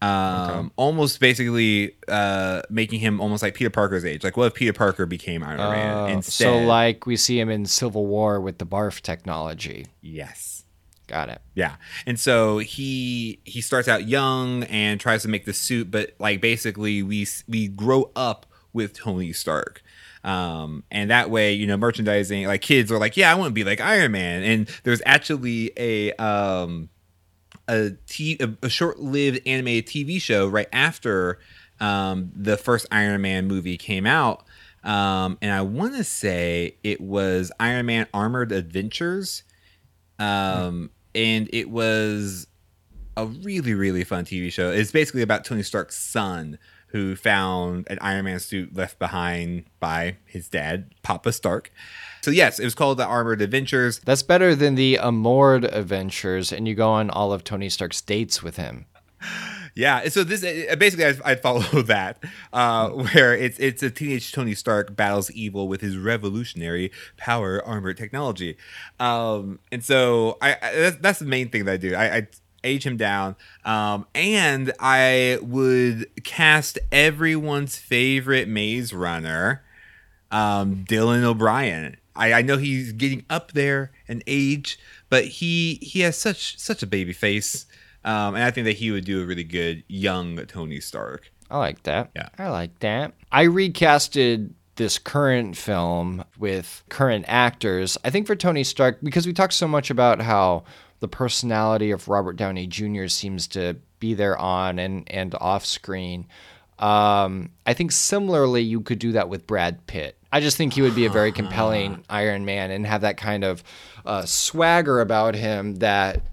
[0.03, 0.69] um, okay.
[0.75, 4.23] almost basically uh, making him almost like Peter Parker's age.
[4.23, 6.45] Like, what if Peter Parker became Iron uh, Man oh, instead?
[6.45, 9.85] So, like we see him in Civil War with the barf technology.
[10.01, 10.65] Yes.
[11.07, 11.41] Got it.
[11.55, 11.75] Yeah.
[12.05, 16.41] And so he he starts out young and tries to make the suit, but like
[16.41, 19.81] basically we we grow up with Tony Stark.
[20.23, 23.53] Um, and that way, you know, merchandising like kids are like, yeah, I want to
[23.53, 24.43] be like Iron Man.
[24.43, 26.89] And there's actually a um
[27.67, 31.39] a, short-lived animated TV show right after
[31.79, 34.45] um, the first Iron Man movie came out,
[34.83, 39.43] um, and I want to say it was Iron Man Armored Adventures,
[40.19, 42.47] um, and it was
[43.15, 44.71] a really really fun TV show.
[44.71, 46.57] It's basically about Tony Stark's son
[46.93, 51.71] who found an Iron Man suit left behind by his dad, Papa Stark.
[52.23, 53.99] So yes, it was called the Armored Adventures.
[53.99, 58.41] That's better than the Amored Adventures, and you go on all of Tony Stark's dates
[58.41, 58.85] with him.
[59.75, 64.31] Yeah, so this uh, basically I'd, I'd follow that, uh, where it's it's a teenage
[64.31, 68.55] Tony Stark battles evil with his revolutionary power armor technology,
[69.01, 71.93] um, and so I, I that's, that's, the main thing that I do.
[71.93, 72.27] I, I
[72.63, 79.61] age him down, um, and I would cast everyone's favorite Maze Runner,
[80.31, 81.97] um, Dylan O'Brien.
[82.15, 86.83] I, I know he's getting up there in age, but he he has such such
[86.83, 87.65] a baby face,
[88.03, 91.31] um, and I think that he would do a really good young Tony Stark.
[91.49, 92.11] I like that.
[92.15, 93.13] Yeah, I like that.
[93.31, 97.97] I recasted this current film with current actors.
[98.03, 100.63] I think for Tony Stark because we talked so much about how
[100.99, 103.07] the personality of Robert Downey Jr.
[103.07, 106.27] seems to be there on and and off screen.
[106.79, 110.17] Um, I think similarly, you could do that with Brad Pitt.
[110.33, 113.43] I just think he would be a very compelling Iron Man and have that kind
[113.43, 113.63] of
[114.03, 116.23] uh, swagger about him that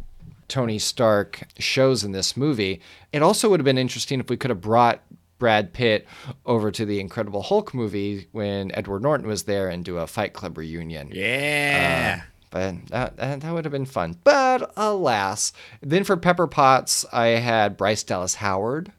[0.48, 2.80] Tony Stark shows in this movie.
[3.12, 5.03] It also would have been interesting if we could have brought
[5.38, 6.07] Brad Pitt
[6.46, 10.32] over to the Incredible Hulk movie when Edward Norton was there and do a Fight
[10.32, 11.11] Club reunion.
[11.12, 12.20] Yeah.
[12.22, 14.16] Uh, but that, that, that would have been fun.
[14.24, 15.53] But alas.
[15.82, 18.92] Then for Pepper Potts, I had Bryce Dallas Howard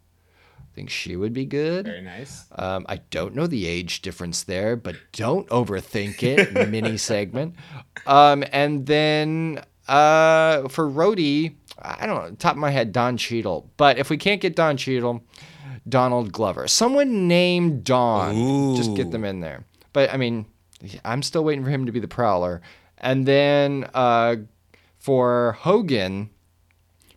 [0.76, 1.86] think she would be good.
[1.86, 2.46] Very nice.
[2.54, 6.70] Um, I don't know the age difference there, but don't overthink it.
[6.70, 7.56] mini segment.
[8.06, 13.70] Um, and then uh, for Rhodey, I don't know, top of my head, Don Cheadle.
[13.78, 15.24] But if we can't get Don Cheadle,
[15.88, 16.68] Donald Glover.
[16.68, 18.36] Someone named Don.
[18.36, 18.78] Ooh.
[18.78, 19.66] Just get them in there.
[19.94, 20.46] But I mean,
[21.04, 22.62] I'm still waiting for him to be the Prowler.
[22.98, 24.38] And then uh,
[25.00, 26.30] for Hogan,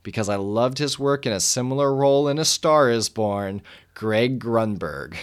[0.04, 3.62] because I loved his work in a similar role in A Star is Born,
[3.94, 5.16] Greg Grunberg.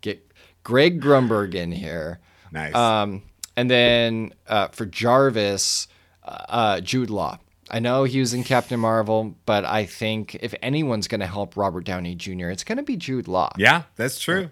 [0.00, 0.30] Get
[0.62, 2.20] Greg Grunberg in here.
[2.52, 2.74] Nice.
[2.76, 3.22] Um,
[3.56, 5.88] and then uh, for Jarvis,
[6.22, 7.40] uh, uh Jude Law.
[7.70, 11.56] I know he was in Captain Marvel, but I think if anyone's going to help
[11.56, 13.50] Robert Downey Jr., it's going to be Jude Law.
[13.56, 14.50] Yeah, that's true.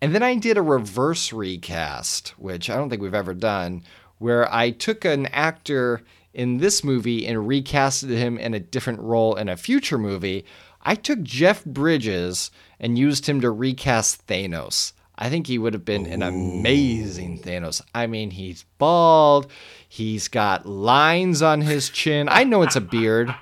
[0.00, 3.82] And then I did a reverse recast, which I don't think we've ever done,
[4.16, 6.02] where I took an actor
[6.32, 10.44] in this movie and recasted him in a different role in a future movie.
[10.82, 14.92] I took Jeff Bridges and used him to recast Thanos.
[15.18, 16.12] I think he would have been Ooh.
[16.12, 17.82] an amazing Thanos.
[17.94, 19.50] I mean, he's bald.
[19.86, 22.28] He's got lines on his chin.
[22.30, 23.34] I know it's a beard.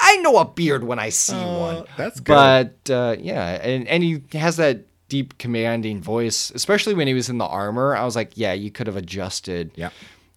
[0.00, 1.84] I know a beard when I see uh, one.
[1.96, 2.72] That's good.
[2.86, 7.28] But uh, yeah, and, and he has that deep commanding voice, especially when he was
[7.28, 7.96] in the armor.
[7.96, 9.90] I was like, yeah, you could have adjusted yeah.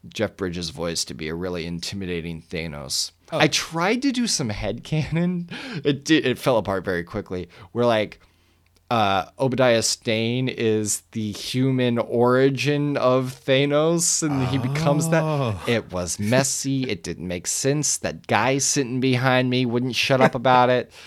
[0.07, 3.11] Jeff Bridges' voice to be a really intimidating Thanos.
[3.31, 3.39] Oh.
[3.39, 5.49] I tried to do some head canon.
[5.83, 7.49] It did, it fell apart very quickly.
[7.71, 8.19] Where like
[8.91, 15.23] uh, Obadiah Stane is the human origin of Thanos, and he becomes that.
[15.23, 15.63] Oh.
[15.65, 16.89] It was messy.
[16.89, 17.97] It didn't make sense.
[17.99, 20.91] That guy sitting behind me wouldn't shut up about it.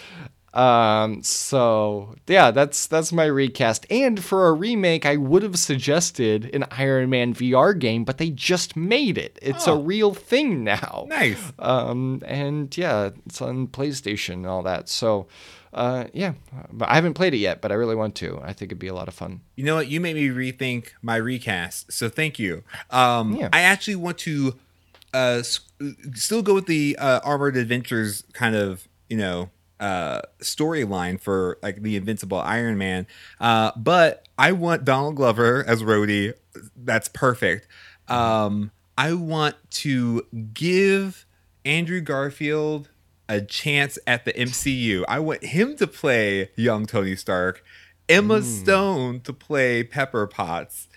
[0.54, 3.86] Um, so yeah, that's that's my recast.
[3.90, 8.30] And for a remake, I would have suggested an Iron Man VR game, but they
[8.30, 9.38] just made it.
[9.42, 9.74] It's oh.
[9.74, 11.06] a real thing now.
[11.08, 11.52] Nice.
[11.58, 14.88] Um, and yeah, it's on PlayStation and all that.
[14.88, 15.26] So
[15.74, 16.34] uh, yeah,
[16.72, 18.40] but I haven't played it yet, but I really want to.
[18.42, 19.40] I think it'd be a lot of fun.
[19.56, 19.88] You know what?
[19.88, 22.62] You made me rethink my recast, so thank you.
[22.90, 23.48] Um, yeah.
[23.52, 24.54] I actually want to
[25.12, 29.50] uh, still go with the uh, Armored Adventures kind of, you know,
[29.80, 33.06] uh, storyline for like the Invincible Iron Man,
[33.40, 36.34] uh, but I want Donald Glover as Rhodey.
[36.76, 37.66] That's perfect.
[38.08, 41.26] Um, I want to give
[41.64, 42.88] Andrew Garfield
[43.28, 45.04] a chance at the MCU.
[45.08, 47.64] I want him to play young Tony Stark,
[48.08, 48.42] Emma mm.
[48.42, 50.88] Stone to play Pepper Potts,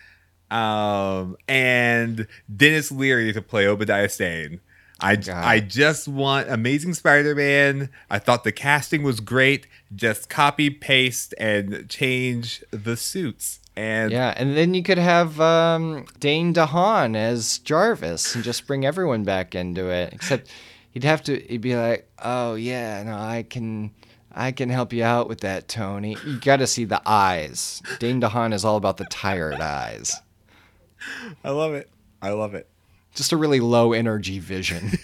[0.51, 4.59] um, and Denis Leary to play Obadiah Stane.
[4.99, 7.89] I, I just want Amazing Spider Man.
[8.09, 9.67] I thought the casting was great.
[9.95, 13.59] Just copy, paste, and change the suits.
[13.75, 18.85] And yeah, and then you could have um, Dane DeHaan as Jarvis and just bring
[18.85, 20.13] everyone back into it.
[20.13, 20.49] Except
[20.89, 23.91] he'd have to he'd be like, "Oh yeah, no, I can
[24.31, 27.83] I can help you out with that, Tony." You got to see the eyes.
[27.99, 30.15] Dane DeHaan is all about the tired eyes.
[31.43, 31.87] I love it.
[32.19, 32.67] I love it.
[33.17, 34.91] Just a really low energy vision.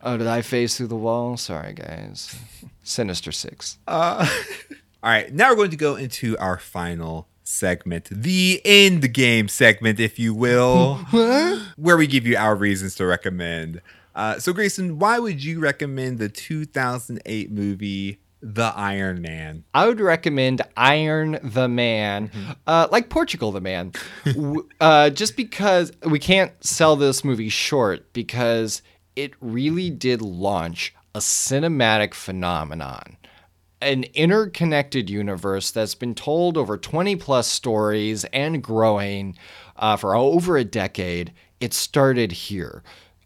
[0.00, 1.36] oh, did I phase through the wall?
[1.36, 2.38] Sorry, guys.
[2.84, 3.78] Sinister Six.
[3.88, 4.24] Uh,
[5.02, 9.98] all right, now we're going to go into our final segment, the end game segment,
[9.98, 10.94] if you will,
[11.76, 13.82] where we give you our reasons to recommend.
[14.14, 19.64] Uh, so, Grayson, why would you recommend the 2008 movie The Iron Man?
[19.72, 22.52] I would recommend Iron the Man, mm-hmm.
[22.66, 23.92] uh, like Portugal the Man,
[24.80, 28.82] uh, just because we can't sell this movie short because
[29.14, 33.16] it really did launch a cinematic phenomenon
[33.82, 39.36] an interconnected universe that's been told over 20 plus stories and growing
[39.76, 41.32] uh, for over a decade.
[41.60, 42.82] It started here.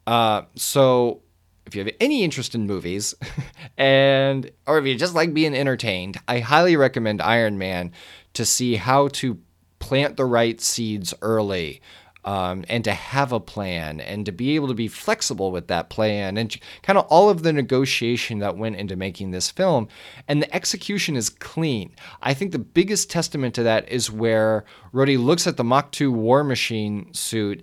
[0.07, 1.21] Uh, so
[1.67, 3.14] if you have any interest in movies
[3.77, 7.93] and or if you just like being entertained, I highly recommend Iron Man
[8.35, 9.39] to see how to
[9.79, 11.83] plant the right seeds early
[12.27, 15.91] um, and to have a plan and to be able to be flexible with that
[15.91, 19.87] plan and kind of all of the negotiation that went into making this film.
[20.27, 21.95] And the execution is clean.
[22.21, 26.11] I think the biggest testament to that is where Rhodey looks at the Mach 2
[26.11, 27.62] War Machine suit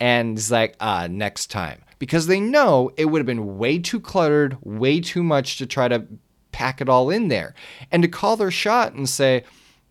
[0.00, 1.82] and is like, ah, next time.
[1.98, 5.88] Because they know it would have been way too cluttered, way too much to try
[5.88, 6.06] to
[6.52, 7.54] pack it all in there.
[7.90, 9.44] And to call their shot and say,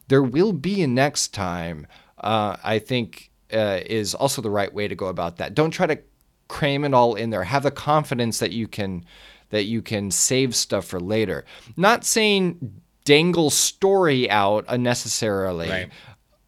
[0.07, 1.87] there will be a next time,
[2.19, 5.53] uh, I think uh, is also the right way to go about that.
[5.53, 5.99] Don't try to
[6.47, 7.43] cram it all in there.
[7.43, 9.05] Have the confidence that you can
[9.49, 11.45] that you can save stuff for later.
[11.77, 15.89] Not saying dangle story out unnecessarily, right.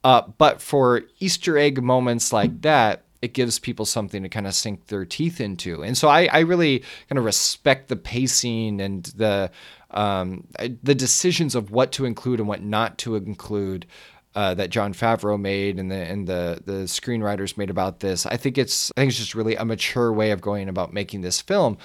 [0.03, 4.53] uh, but for Easter egg moments like that, it gives people something to kind of
[4.53, 5.84] sink their teeth into.
[5.84, 9.51] And so I, I really kind of respect the pacing and the
[9.91, 10.47] um,
[10.84, 13.88] the decisions of what to include and what not to include
[14.36, 18.26] uh, that Jon Favreau made and the and the the screenwriters made about this.
[18.26, 21.22] I think it's I think it's just really a mature way of going about making
[21.22, 21.78] this film.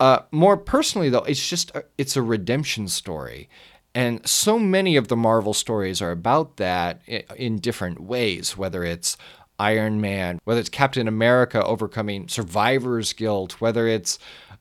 [0.00, 3.48] Uh, more personally, though, it's just a, it's a redemption story,
[3.96, 7.02] and so many of the Marvel stories are about that
[7.36, 8.56] in different ways.
[8.56, 9.16] Whether it's
[9.58, 14.18] Iron Man, whether it's Captain America overcoming survivor's guilt, whether it's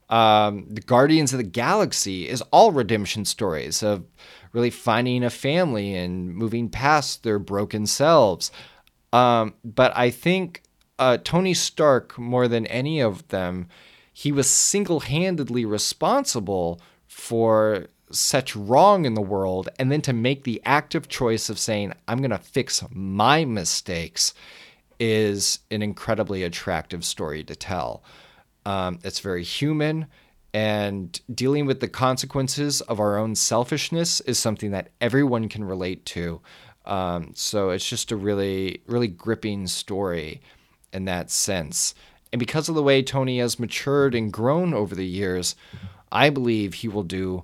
[0.10, 4.06] um, the Guardians of the Galaxy, is all redemption stories of
[4.54, 8.52] really finding a family and moving past their broken selves.
[9.14, 10.64] Um, but I think
[11.00, 13.68] uh, Tony Stark, more than any of them,
[14.14, 19.70] he was single handedly responsible for such wrong in the world.
[19.78, 24.34] And then to make the active choice of saying, I'm going to fix my mistakes
[25.00, 28.04] is an incredibly attractive story to tell.
[28.66, 30.08] Um, it's very human,
[30.54, 36.06] and dealing with the consequences of our own selfishness is something that everyone can relate
[36.08, 36.42] to.
[36.86, 40.42] Um, so it's just a really, really gripping story
[40.94, 41.94] in that sense.
[42.32, 45.56] And because of the way Tony has matured and grown over the years,
[46.12, 47.44] I believe he will do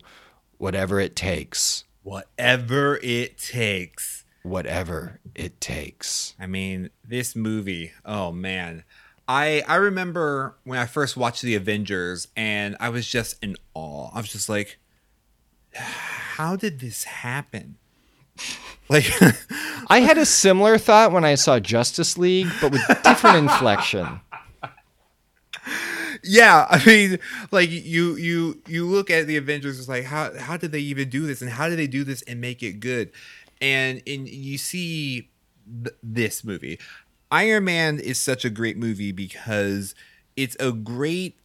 [0.57, 1.83] whatever it takes.
[2.03, 6.35] Whatever it takes whatever it takes.
[6.39, 8.83] I mean, this movie, oh man.
[9.27, 14.09] I I remember when I first watched the Avengers and I was just in awe.
[14.13, 14.77] I was just like
[15.73, 17.77] how did this happen?
[18.89, 19.05] Like
[19.87, 24.19] I had a similar thought when I saw Justice League, but with different inflection.
[26.21, 27.19] Yeah, I mean,
[27.51, 31.09] like you you you look at the Avengers, it's like how how did they even
[31.09, 33.11] do this, and how did they do this and make it good?
[33.63, 35.31] And you see
[35.83, 36.79] th- this movie.
[37.31, 39.95] Iron Man is such a great movie because
[40.35, 41.39] it's a great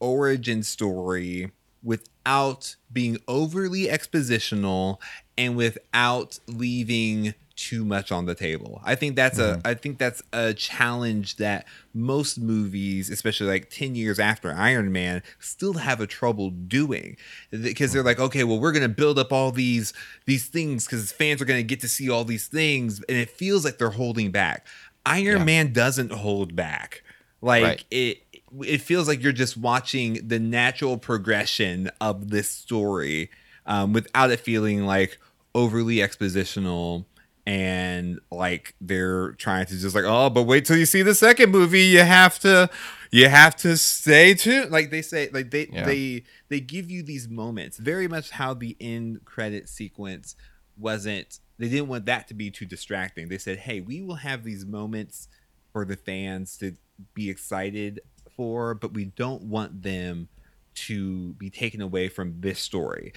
[0.00, 1.52] origin story
[1.82, 4.98] without being overly expositional
[5.38, 8.80] and without leaving too much on the table.
[8.84, 9.60] I think that's mm-hmm.
[9.64, 14.92] a I think that's a challenge that most movies, especially like 10 years after Iron
[14.92, 17.16] Man, still have a trouble doing.
[17.50, 19.92] Because they're like, okay, well, we're gonna build up all these
[20.26, 23.64] these things because fans are gonna get to see all these things, and it feels
[23.64, 24.66] like they're holding back.
[25.04, 25.44] Iron yeah.
[25.44, 27.02] Man doesn't hold back.
[27.40, 27.84] Like right.
[27.90, 28.22] it
[28.62, 33.30] it feels like you're just watching the natural progression of this story
[33.66, 35.18] um, without it feeling like
[35.54, 37.04] overly expositional
[37.46, 41.50] and like they're trying to just like oh but wait till you see the second
[41.50, 41.84] movie.
[41.84, 42.68] You have to
[43.12, 44.72] you have to stay tuned.
[44.72, 45.84] Like they say like they yeah.
[45.84, 50.34] they they give you these moments very much how the end credit sequence
[50.76, 53.28] wasn't they didn't want that to be too distracting.
[53.28, 55.28] They said hey we will have these moments
[55.72, 56.74] for the fans to
[57.14, 58.00] be excited
[58.36, 60.28] for but we don't want them
[60.74, 63.12] to be taken away from this story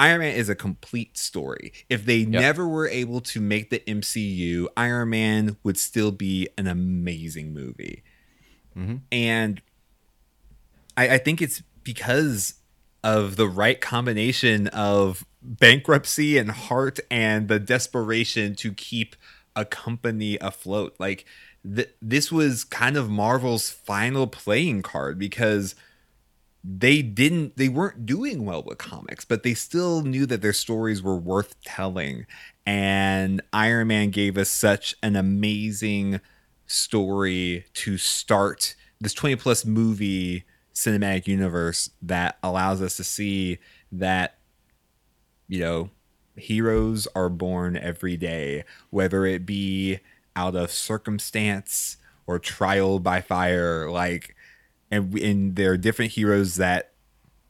[0.00, 1.74] Iron Man is a complete story.
[1.90, 2.28] If they yep.
[2.28, 8.02] never were able to make the MCU, Iron Man would still be an amazing movie.
[8.74, 8.96] Mm-hmm.
[9.12, 9.60] And
[10.96, 12.54] I, I think it's because
[13.04, 19.16] of the right combination of bankruptcy and heart and the desperation to keep
[19.54, 20.96] a company afloat.
[20.98, 21.26] Like,
[21.62, 25.74] th- this was kind of Marvel's final playing card because–
[26.62, 31.02] they didn't they weren't doing well with comics but they still knew that their stories
[31.02, 32.26] were worth telling.
[32.66, 36.20] And iron man gave us such an amazing
[36.66, 40.44] story to start this 20 plus movie
[40.74, 43.58] cinematic universe that allows us to see
[43.90, 44.38] that
[45.48, 45.90] you know
[46.36, 49.98] heroes are born every day whether it be
[50.36, 51.96] out of circumstance
[52.26, 53.90] or trial by fire.
[53.90, 54.36] Like
[54.90, 56.92] and and there are different heroes that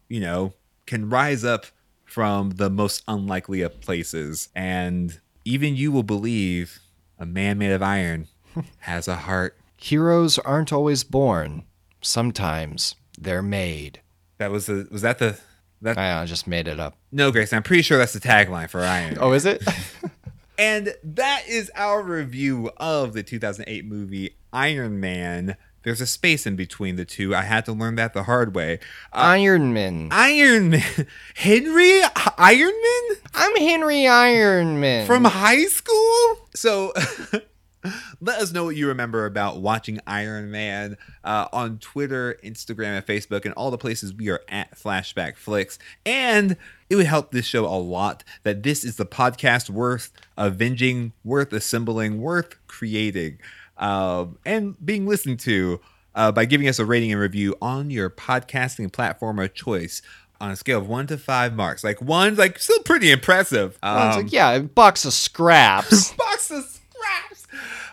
[0.09, 0.53] you know
[0.86, 1.66] can rise up
[2.05, 6.80] from the most unlikely of places and even you will believe
[7.18, 8.26] a man made of iron
[8.80, 11.64] has a heart heroes aren't always born
[12.03, 14.01] sometimes they're made
[14.38, 15.38] that was the was that the
[15.82, 16.97] that I just made it up.
[17.11, 19.16] No, Grace, I'm pretty sure that's the tagline for Iron.
[19.20, 19.62] oh, is it?
[20.59, 25.57] and that is our review of the 2008 movie Iron Man.
[25.83, 27.35] There's a space in between the two.
[27.35, 28.81] I had to learn that the hard way.
[29.12, 30.11] Uh, Ironman.
[30.11, 31.07] Ironman.
[31.35, 33.16] Henry Ironman?
[33.35, 35.07] I'm Henry Ironman.
[35.07, 36.49] From high school?
[36.55, 36.93] So
[38.20, 43.07] let us know what you remember about watching Iron Man uh, on Twitter, Instagram, and
[43.07, 45.78] Facebook, and all the places we are at Flashback Flicks.
[46.05, 46.57] And
[46.91, 51.53] it would help this show a lot that this is the podcast worth avenging, worth
[51.55, 53.39] assembling, worth creating
[53.81, 55.81] um, and being listened to
[56.14, 60.03] uh, by giving us a rating and review on your podcasting platform of choice.
[60.41, 61.83] on a scale of one to five marks.
[61.85, 63.78] Like one, like still pretty impressive.
[63.83, 66.12] Um, like, yeah, a box of scraps.
[66.16, 67.47] box of scraps.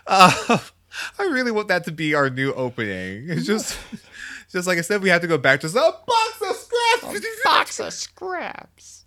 [0.06, 0.58] Uh,
[1.18, 3.28] I really want that to be our new opening.
[3.28, 3.78] It's just,
[4.50, 7.18] just like I said, we have to go back to a box of scraps.
[7.18, 9.04] A box of scraps.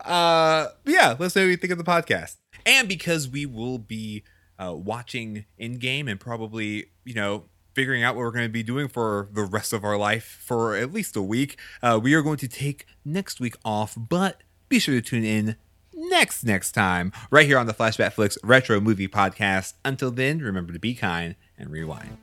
[0.00, 1.16] Uh, yeah.
[1.18, 4.22] Let's say what you think of the podcast, and because we will be
[4.58, 7.44] uh, watching Endgame and probably you know
[7.74, 10.74] figuring out what we're going to be doing for the rest of our life for
[10.74, 11.58] at least a week.
[11.82, 15.56] Uh, we are going to take next week off, but be sure to tune in
[15.92, 19.74] next next time right here on the Flashback Flicks Retro Movie Podcast.
[19.84, 22.16] Until then, remember to be kind and rewind.